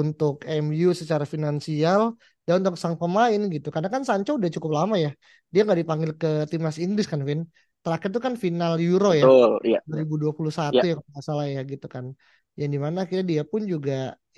untuk 0.00 0.34
MU 0.46 0.90
secara 1.00 1.24
finansial 1.34 2.02
dan 2.46 2.54
untuk 2.60 2.76
sang 2.82 2.96
pemain 3.00 3.40
gitu. 3.54 3.68
Karena 3.74 3.88
kan 3.94 4.02
Sancho 4.08 4.32
udah 4.40 4.50
cukup 4.56 4.72
lama 4.78 4.94
ya. 5.04 5.10
Dia 5.52 5.60
nggak 5.64 5.78
dipanggil 5.82 6.10
ke 6.20 6.28
timnas 6.50 6.76
Inggris 6.84 7.06
kan, 7.12 7.20
Vin. 7.28 7.40
Terakhir 7.84 8.08
itu 8.12 8.20
kan 8.26 8.34
final 8.44 8.72
Euro 8.80 9.10
ya. 9.22 9.28
betul 9.28 9.50
iya 9.68 9.80
2021 9.88 10.52
iya 10.74 10.82
ya 10.88 10.92
kalau 10.98 11.10
nggak 11.12 11.24
salah 11.28 11.46
ya 11.54 11.60
gitu 11.72 11.86
kan. 11.94 12.06
Yang 12.58 12.70
di 12.74 12.78
mana 12.84 12.96
akhirnya 13.04 13.26
dia 13.32 13.42
pun 13.52 13.62
juga 13.72 13.92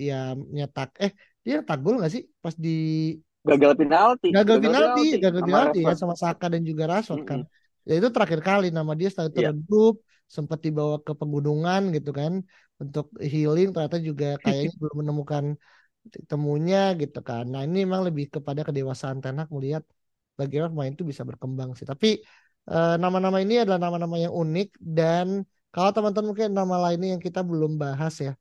ya 0.09 0.15
nyetak 0.57 0.89
eh 1.05 1.13
dia 1.45 1.53
nyetak 1.59 1.79
gol 1.85 1.95
nggak 1.99 2.13
sih 2.15 2.23
pas 2.43 2.55
di 2.65 2.69
gagal 3.49 3.73
penalti 3.81 4.29
gagal 4.35 4.59
gagal 4.61 4.61
penalti 4.65 5.01
penalti 5.01 5.17
gagal 5.25 5.43
sama 5.43 5.49
penalti 5.49 5.79
ya 5.89 5.95
sama 6.01 6.15
Saka 6.23 6.47
dan 6.53 6.63
juga 6.71 6.85
Rashford 6.91 7.23
kan. 7.31 7.41
Mm-mm. 7.41 7.47
Ya 7.89 7.93
itu 7.99 8.09
terakhir 8.15 8.41
kali 8.49 8.67
nama 8.77 8.93
dia 8.99 9.09
setelah 9.11 9.29
itu 9.33 9.41
Iya. 9.41 9.49
redup 9.49 9.95
sempat 10.37 10.59
dibawa 10.67 10.95
ke 11.07 11.13
pegunungan 11.21 11.81
gitu 11.97 12.11
kan 12.19 12.33
untuk 12.83 13.05
healing 13.33 13.69
ternyata 13.75 13.99
juga 14.09 14.27
kayaknya 14.45 14.71
belum 14.81 14.97
menemukan 15.03 15.45
temunya 16.31 16.79
gitu 17.03 17.19
kan. 17.29 17.45
Nah 17.53 17.61
ini 17.67 17.77
memang 17.87 18.03
lebih 18.09 18.25
kepada 18.35 18.61
kedewasaan 18.69 19.19
Ten 19.23 19.37
Hag 19.41 19.49
melihat 19.57 19.83
bagaimana 20.41 20.71
pemain 20.75 20.93
itu 20.97 21.05
bisa 21.11 21.23
berkembang 21.31 21.71
sih. 21.79 21.87
Tapi 21.93 22.09
eh, 22.73 22.93
nama-nama 23.03 23.39
ini 23.45 23.55
adalah 23.63 23.81
nama-nama 23.85 24.17
yang 24.25 24.35
unik 24.43 24.69
dan 24.99 25.29
kalau 25.75 25.91
teman-teman 25.97 26.29
mungkin 26.35 26.49
nama 26.61 26.77
lainnya 26.85 27.09
yang 27.19 27.23
kita 27.27 27.41
belum 27.51 27.73
bahas 27.83 28.15
ya 28.27 28.33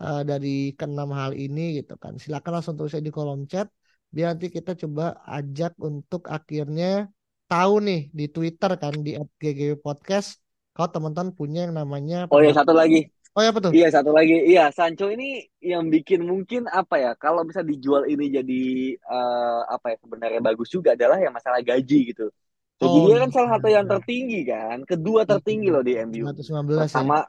eh, 0.00 0.22
dari 0.24 0.72
keenam 0.78 1.10
hal 1.12 1.32
ini 1.36 1.82
gitu 1.82 1.94
kan. 2.00 2.16
Silakan 2.16 2.52
langsung 2.60 2.74
tulis 2.78 2.96
di 2.96 3.12
kolom 3.12 3.44
chat 3.44 3.68
biar 4.12 4.36
nanti 4.36 4.52
kita 4.52 4.76
coba 4.76 5.24
ajak 5.24 5.72
untuk 5.80 6.28
akhirnya 6.28 7.08
tahu 7.48 7.80
nih 7.80 8.12
di 8.12 8.28
Twitter 8.28 8.76
kan 8.76 9.00
di 9.00 9.16
@ggw 9.16 9.80
podcast 9.80 10.36
kalau 10.76 10.88
teman-teman 10.92 11.32
punya 11.32 11.64
yang 11.64 11.72
namanya 11.72 12.28
oh 12.28 12.36
ya 12.44 12.52
pemain. 12.52 12.60
satu 12.60 12.72
lagi 12.76 13.08
Oh 13.32 13.40
ya 13.40 13.48
tuh? 13.48 13.72
Iya 13.72 13.88
satu 13.88 14.12
lagi, 14.12 14.44
iya 14.44 14.68
Sancho 14.68 15.08
ini 15.08 15.40
yang 15.56 15.88
bikin 15.88 16.20
mungkin 16.20 16.68
apa 16.68 17.00
ya? 17.00 17.12
Kalau 17.16 17.40
bisa 17.48 17.64
dijual 17.64 18.04
ini 18.04 18.28
jadi 18.28 18.92
eh, 18.92 19.60
apa 19.72 19.96
ya 19.96 19.96
sebenarnya 20.04 20.40
bagus 20.44 20.68
juga 20.68 20.92
adalah 20.92 21.16
yang 21.16 21.32
masalah 21.32 21.64
gaji 21.64 22.12
gitu. 22.12 22.28
Gaji 22.76 22.92
Oh 22.92 23.08
dia 23.08 23.16
iya. 23.16 23.20
kan 23.24 23.30
salah 23.32 23.50
satu 23.56 23.68
yang 23.72 23.88
tertinggi 23.88 24.40
kan, 24.44 24.84
kedua 24.84 25.24
tertinggi 25.24 25.72
loh 25.72 25.80
di 25.80 25.96
MU. 25.96 26.28
115 26.28 26.76
ya. 26.76 26.84
Pertama 26.84 27.24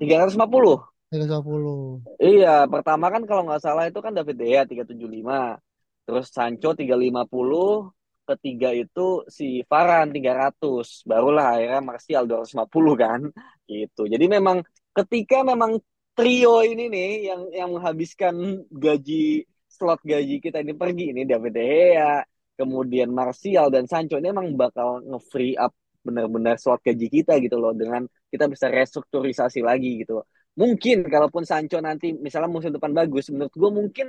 350. 0.00 0.80
350. 1.10 2.22
Iya, 2.22 2.70
pertama 2.70 3.10
kan 3.10 3.22
kalau 3.26 3.42
nggak 3.50 3.62
salah 3.62 3.84
itu 3.90 3.98
kan 3.98 4.14
David 4.14 4.36
De 4.38 4.46
Gea 4.46 4.62
375. 4.62 5.58
Terus 6.06 6.26
Sancho 6.30 6.70
350, 6.78 7.90
ketiga 8.30 8.70
itu 8.70 9.26
si 9.26 9.66
Varane 9.66 10.14
300. 10.14 11.02
Barulah 11.02 11.58
akhirnya 11.58 11.82
Martial 11.82 12.24
250 12.30 12.94
kan. 12.94 13.20
Gitu. 13.66 14.02
Jadi 14.06 14.26
memang 14.30 14.62
ketika 14.94 15.42
memang 15.42 15.82
trio 16.14 16.62
ini 16.62 16.86
nih 16.86 17.10
yang 17.26 17.42
yang 17.50 17.70
menghabiskan 17.74 18.66
gaji 18.70 19.46
slot 19.66 20.02
gaji 20.06 20.38
kita 20.38 20.62
ini 20.62 20.74
pergi 20.78 21.10
ini 21.10 21.26
David 21.26 21.52
De 21.58 21.62
Gea, 21.66 22.22
kemudian 22.54 23.10
Martial 23.10 23.66
dan 23.74 23.90
Sancho 23.90 24.18
ini 24.22 24.30
emang 24.30 24.54
bakal 24.54 25.02
nge-free 25.10 25.58
up 25.58 25.74
benar-benar 26.06 26.56
slot 26.56 26.80
gaji 26.86 27.06
kita 27.10 27.36
gitu 27.42 27.60
loh 27.60 27.74
dengan 27.76 28.06
kita 28.30 28.46
bisa 28.46 28.70
restrukturisasi 28.70 29.60
lagi 29.60 30.06
gitu. 30.06 30.22
Mungkin 30.60 30.96
kalaupun 31.08 31.42
Sancho 31.50 31.78
nanti 31.80 32.06
misalnya 32.26 32.50
musim 32.52 32.70
depan 32.76 32.92
bagus, 32.92 33.24
menurut 33.32 33.54
gue 33.62 33.70
mungkin 33.80 34.06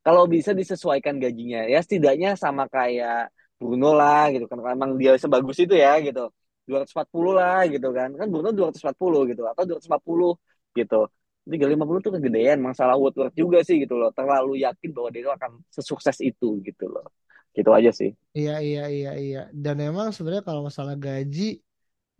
kalau 0.00 0.24
bisa 0.34 0.50
disesuaikan 0.56 1.20
gajinya 1.20 1.68
ya 1.68 1.78
setidaknya 1.84 2.28
sama 2.42 2.64
kayak 2.72 3.28
Bruno 3.60 3.92
lah 3.92 4.32
gitu 4.32 4.48
kan. 4.48 4.56
Kalau 4.64 4.72
emang 4.72 4.92
dia 5.00 5.12
sebagus 5.20 5.56
itu 5.60 5.74
ya 5.76 6.00
gitu. 6.00 6.32
240 6.64 7.32
lah 7.36 7.60
gitu 7.68 7.88
kan. 7.92 8.08
Kan 8.16 8.26
Bruno 8.32 8.48
240 8.56 9.20
gitu 9.30 9.42
atau 9.44 9.62
250 9.68 10.30
gitu. 10.78 11.00
350 11.44 12.00
tuh 12.04 12.12
kegedean 12.16 12.58
masalah 12.64 12.94
Woodward 13.00 13.32
juga 13.36 13.58
sih 13.60 13.76
gitu 13.84 13.94
loh. 14.00 14.08
Terlalu 14.16 14.64
yakin 14.64 14.90
bahwa 14.96 15.08
dia 15.12 15.28
akan 15.36 15.52
sesukses 15.68 16.16
itu 16.24 16.64
gitu 16.64 16.84
loh. 16.88 17.04
Gitu 17.52 17.68
aja 17.76 17.90
sih. 17.92 18.10
Iya 18.32 18.62
iya 18.64 18.82
iya 18.88 19.10
iya. 19.20 19.40
Dan 19.52 19.76
emang 19.84 20.08
sebenarnya 20.16 20.44
kalau 20.48 20.62
masalah 20.64 20.94
gaji 20.96 21.60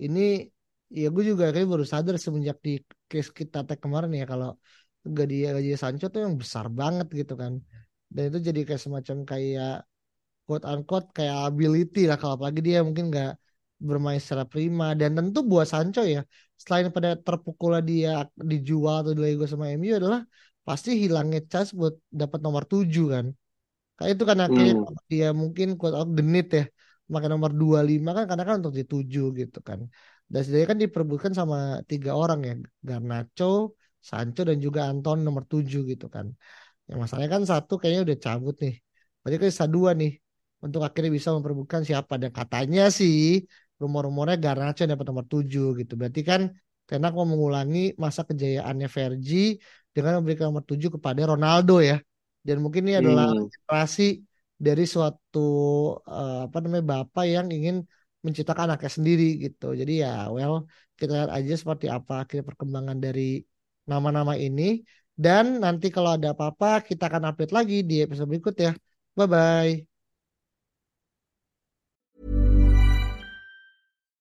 ini 0.05 0.21
ya 0.98 1.07
gue 1.14 1.22
juga 1.31 1.44
kayak 1.55 1.68
baru 1.72 1.85
sadar 1.92 2.14
semenjak 2.24 2.57
di 2.66 2.70
case 3.11 3.31
kita 3.40 3.59
tag 3.68 3.79
kemarin 3.85 4.11
ya 4.20 4.24
kalau 4.33 4.48
gaji 5.16 5.35
gaji 5.57 5.70
Sancho 5.83 6.07
tuh 6.14 6.20
yang 6.26 6.35
besar 6.42 6.66
banget 6.81 7.07
gitu 7.18 7.33
kan. 7.42 7.53
Dan 8.14 8.22
itu 8.29 8.38
jadi 8.48 8.61
kayak 8.68 8.83
semacam 8.87 9.16
kayak 9.31 9.70
quote 10.46 10.64
unquote 10.72 11.07
kayak 11.16 11.37
ability 11.48 11.98
lah 12.11 12.16
kalau 12.20 12.35
apalagi 12.38 12.61
dia 12.68 12.79
mungkin 12.88 13.05
nggak 13.12 13.31
bermain 13.88 14.20
secara 14.24 14.44
prima 14.53 14.87
dan 15.00 15.11
tentu 15.18 15.38
buat 15.50 15.66
Sancho 15.72 16.00
ya 16.14 16.20
selain 16.62 16.87
pada 16.96 17.11
terpukulnya 17.26 17.81
dia 17.90 18.11
dijual 18.50 18.94
atau 19.03 19.12
dilego 19.18 19.44
sama 19.53 19.66
MU 19.76 19.92
adalah 20.00 20.20
pasti 20.66 20.90
hilangnya 21.03 21.40
chance 21.50 21.70
buat 21.81 21.94
dapat 22.20 22.38
nomor 22.46 22.64
7 22.72 23.05
kan. 23.14 23.26
Kayak 23.96 24.11
itu 24.16 24.24
kan 24.31 24.38
akhirnya 24.46 24.74
Hmm. 24.76 25.00
dia 25.12 25.26
mungkin 25.40 25.66
quote 25.79 25.94
unquote 26.00 26.12
genit 26.18 26.46
ya 26.59 26.62
pakai 27.14 27.29
nomor 27.35 27.50
25 27.61 28.11
kan 28.16 28.24
karena 28.31 28.44
kan 28.48 28.57
untuk 28.61 28.74
dituju 28.81 29.20
gitu 29.40 29.59
kan. 29.68 29.81
Dan 30.31 30.40
sebenarnya 30.45 30.69
kan 30.73 30.81
diperebutkan 30.85 31.33
sama 31.40 31.57
tiga 31.90 32.11
orang 32.23 32.38
ya 32.49 32.55
Garnacho, 32.88 33.75
Sancho 34.09 34.40
dan 34.49 34.59
juga 34.66 34.81
Anton 34.90 35.19
nomor 35.27 35.43
7 35.53 35.81
gitu 35.90 36.07
kan. 36.14 36.27
Yang 36.88 36.99
masalahnya 37.03 37.31
kan 37.37 37.45
satu 37.53 37.73
kayaknya 37.81 38.03
udah 38.07 38.19
cabut 38.27 38.55
nih. 38.64 38.75
Berarti 39.21 39.37
kan 39.43 39.49
sisa 39.53 39.66
dua 39.77 39.90
nih 40.01 40.11
untuk 40.64 40.81
akhirnya 40.87 41.11
bisa 41.19 41.29
memperebutkan 41.37 41.83
siapa 41.88 42.14
dan 42.23 42.31
katanya 42.38 42.83
sih 42.99 43.16
rumor-rumornya 43.81 44.37
Garnacho 44.45 44.81
yang 44.85 44.93
dapat 44.97 45.07
nomor 45.11 45.27
7 45.33 45.64
gitu. 45.81 45.93
Berarti 46.01 46.21
kan 46.31 46.40
Ten 46.88 47.03
Hag 47.07 47.14
mau 47.19 47.27
mengulangi 47.33 47.79
masa 48.05 48.21
kejayaannya 48.29 48.88
Vergi 48.97 49.37
dengan 49.95 50.12
memberikan 50.21 50.45
nomor 50.51 50.64
7 50.71 50.88
kepada 50.97 51.23
Ronaldo 51.33 51.75
ya. 51.81 51.97
Dan 52.47 52.57
mungkin 52.64 52.83
ini 52.88 52.95
adalah 53.03 53.27
Hmm. 53.31 53.51
generasi 53.53 54.03
dari 54.66 54.85
suatu 54.85 55.38
eh, 56.11 56.38
apa 56.47 56.57
namanya 56.62 56.85
bapak 56.93 57.25
yang 57.35 57.47
ingin 57.57 57.77
menciptakan 58.27 58.65
anaknya 58.69 58.91
sendiri 58.97 59.25
gitu. 59.45 59.65
Jadi 59.81 59.93
ya 60.05 60.09
well 60.35 60.55
kita 60.99 61.11
lihat 61.17 61.31
aja 61.39 61.53
seperti 61.63 61.87
apa 61.97 62.13
akhirnya 62.23 62.45
perkembangan 62.51 62.99
dari 63.05 63.23
nama-nama 63.91 64.33
ini. 64.45 64.63
Dan 65.25 65.45
nanti 65.65 65.87
kalau 65.95 66.11
ada 66.17 66.29
apa-apa 66.35 66.67
kita 66.89 67.03
akan 67.09 67.23
update 67.29 67.53
lagi 67.59 67.75
di 67.89 67.95
episode 68.05 68.29
berikut 68.33 68.55
ya. 68.65 68.71
Bye 69.19 69.27
bye. 69.35 69.89